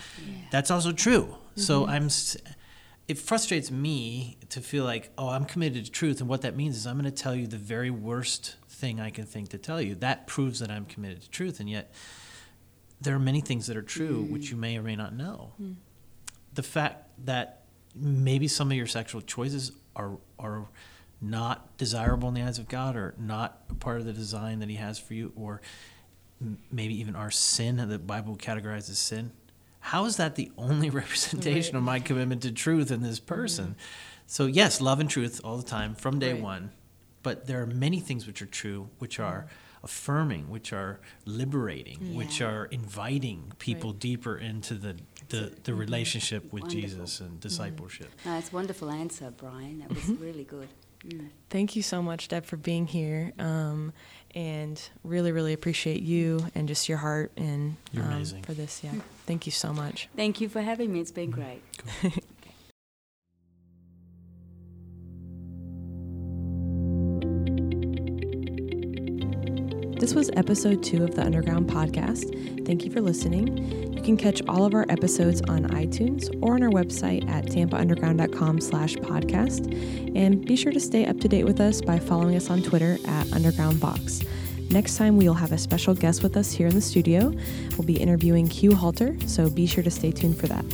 That's 0.51 0.69
also 0.69 0.91
true. 0.91 1.37
So 1.55 1.87
I'm. 1.87 2.09
It 3.07 3.19
frustrates 3.19 3.69
me 3.71 4.35
to 4.49 4.59
feel 4.59 4.83
like, 4.83 5.11
oh, 5.17 5.29
I'm 5.29 5.45
committed 5.45 5.85
to 5.85 5.91
truth, 5.91 6.19
and 6.19 6.27
what 6.27 6.41
that 6.41 6.57
means 6.57 6.75
is 6.75 6.85
I'm 6.87 6.99
going 6.99 7.05
to 7.05 7.23
tell 7.23 7.35
you 7.35 7.45
the 7.47 7.55
very 7.75 7.91
worst 7.91 8.55
thing 8.67 8.99
I 8.99 9.11
can 9.11 9.25
think 9.25 9.49
to 9.49 9.57
tell 9.59 9.79
you. 9.79 9.93
That 9.95 10.27
proves 10.27 10.59
that 10.59 10.69
I'm 10.71 10.85
committed 10.85 11.21
to 11.21 11.29
truth, 11.29 11.59
and 11.61 11.69
yet 11.69 11.93
there 13.01 13.15
are 13.15 13.19
many 13.19 13.41
things 13.41 13.67
that 13.67 13.77
are 13.77 13.81
true 13.81 14.23
mm-hmm. 14.23 14.33
which 14.33 14.49
you 14.49 14.57
may 14.57 14.77
or 14.77 14.83
may 14.83 14.95
not 14.95 15.13
know 15.13 15.51
hmm. 15.57 15.73
the 16.53 16.63
fact 16.63 17.09
that 17.25 17.63
maybe 17.95 18.47
some 18.47 18.71
of 18.71 18.77
your 18.77 18.87
sexual 18.87 19.21
choices 19.21 19.71
are 19.95 20.17
are 20.37 20.67
not 21.21 21.77
desirable 21.77 22.27
in 22.27 22.33
the 22.35 22.41
eyes 22.41 22.59
of 22.59 22.67
God 22.67 22.95
or 22.95 23.15
not 23.17 23.63
a 23.69 23.73
part 23.73 23.99
of 23.99 24.05
the 24.05 24.13
design 24.13 24.59
that 24.59 24.69
He 24.69 24.75
has 24.75 24.99
for 24.99 25.13
you, 25.13 25.31
or 25.35 25.61
m- 26.41 26.59
maybe 26.71 26.99
even 26.99 27.15
our 27.15 27.31
sin 27.31 27.77
that 27.77 27.87
the 27.87 27.99
Bible 27.99 28.35
categorizes 28.35 28.95
sin. 28.95 29.31
How 29.79 30.05
is 30.05 30.17
that 30.17 30.35
the 30.35 30.51
only 30.57 30.89
representation 31.01 31.75
of 31.75 31.83
my 31.83 31.99
commitment 31.99 32.41
to 32.43 32.51
truth 32.51 32.91
in 32.91 33.01
this 33.01 33.19
person? 33.19 33.65
Mm-hmm. 33.65 33.79
So 34.27 34.45
yes, 34.45 34.81
love 34.81 34.99
and 34.99 35.09
truth 35.09 35.39
all 35.43 35.57
the 35.57 35.63
time 35.63 35.95
from 35.95 36.19
day 36.19 36.33
Right. 36.33 36.41
one, 36.41 36.71
but 37.23 37.47
there 37.47 37.61
are 37.61 37.67
many 37.67 37.99
things 37.99 38.27
which 38.27 38.41
are 38.41 38.47
true, 38.47 38.89
which 38.99 39.19
are 39.19 39.41
mm-hmm. 39.41 39.64
Affirming, 39.85 40.49
which 40.49 40.73
are 40.73 40.99
liberating, 41.25 42.15
which 42.15 42.41
are 42.41 42.65
inviting 42.65 43.53
people 43.59 43.91
Right. 43.91 43.99
deeper 43.99 44.37
into 44.37 44.73
the 44.75 44.95
the, 45.29 45.51
the 45.63 45.73
relationship 45.73 46.43
with 46.53 46.63
Wonderful. 46.63 46.81
Jesus 46.81 47.19
and 47.19 47.39
discipleship. 47.39 48.09
No, 48.25 48.37
it's 48.37 48.51
a 48.51 48.55
wonderful 48.55 48.91
answer, 48.91 49.31
Brian. 49.35 49.79
That 49.79 49.89
was 49.89 50.05
really 50.19 50.43
good. 50.43 50.67
Mm. 51.07 51.29
Thank 51.49 51.75
you 51.75 51.81
so 51.81 52.01
much, 52.03 52.27
Deb, 52.27 52.45
for 52.45 52.57
being 52.57 52.85
here. 52.85 53.33
Um, 53.39 53.91
and 54.35 54.79
really, 55.03 55.31
really 55.31 55.53
appreciate 55.53 56.01
you 56.03 56.45
and 56.53 56.67
just 56.67 56.87
your 56.89 56.99
heart 56.99 57.31
and 57.37 57.75
You're 57.91 58.03
um, 58.03 58.11
amazing. 58.13 58.43
for 58.43 58.53
this. 58.53 58.81
Yeah. 58.83 58.91
Thank 59.25 59.45
you 59.47 59.51
so 59.51 59.73
much. 59.73 60.09
Thank 60.15 60.41
you 60.41 60.47
for 60.49 60.61
having 60.61 60.93
me. 60.93 60.99
It's 60.99 61.11
been 61.11 61.31
great. 61.31 61.61
This 70.05 70.13
was 70.13 70.29
episode 70.35 70.83
two 70.83 71.03
of 71.03 71.15
the 71.15 71.23
Underground 71.23 71.67
Podcast. 71.67 72.63
Thank 72.63 72.85
you 72.85 72.91
for 72.91 73.01
listening. 73.01 73.91
You 73.91 74.03
can 74.03 74.17
catch 74.17 74.39
all 74.47 74.63
of 74.63 74.75
our 74.75 74.85
episodes 74.87 75.41
on 75.41 75.63
iTunes 75.69 76.29
or 76.43 76.53
on 76.53 76.61
our 76.61 76.69
website 76.69 77.27
at 77.27 77.45
tampaunderground.com 77.45 78.61
slash 78.61 78.97
podcast. 78.97 79.65
And 80.15 80.45
be 80.45 80.55
sure 80.55 80.71
to 80.71 80.79
stay 80.79 81.07
up 81.07 81.19
to 81.21 81.27
date 81.27 81.45
with 81.45 81.59
us 81.59 81.81
by 81.81 81.97
following 81.97 82.35
us 82.35 82.51
on 82.51 82.61
Twitter 82.61 82.99
at 83.07 83.33
Underground 83.33 83.79
Box. 83.79 84.21
Next 84.69 84.95
time, 84.97 85.17
we'll 85.17 85.33
have 85.33 85.51
a 85.51 85.57
special 85.57 85.95
guest 85.95 86.21
with 86.21 86.37
us 86.37 86.51
here 86.51 86.67
in 86.67 86.75
the 86.75 86.81
studio. 86.81 87.33
We'll 87.71 87.87
be 87.87 87.99
interviewing 87.99 88.45
Hugh 88.45 88.75
Halter, 88.75 89.17
so 89.25 89.49
be 89.49 89.65
sure 89.65 89.83
to 89.83 89.89
stay 89.89 90.11
tuned 90.11 90.37
for 90.37 90.45
that. 90.45 90.65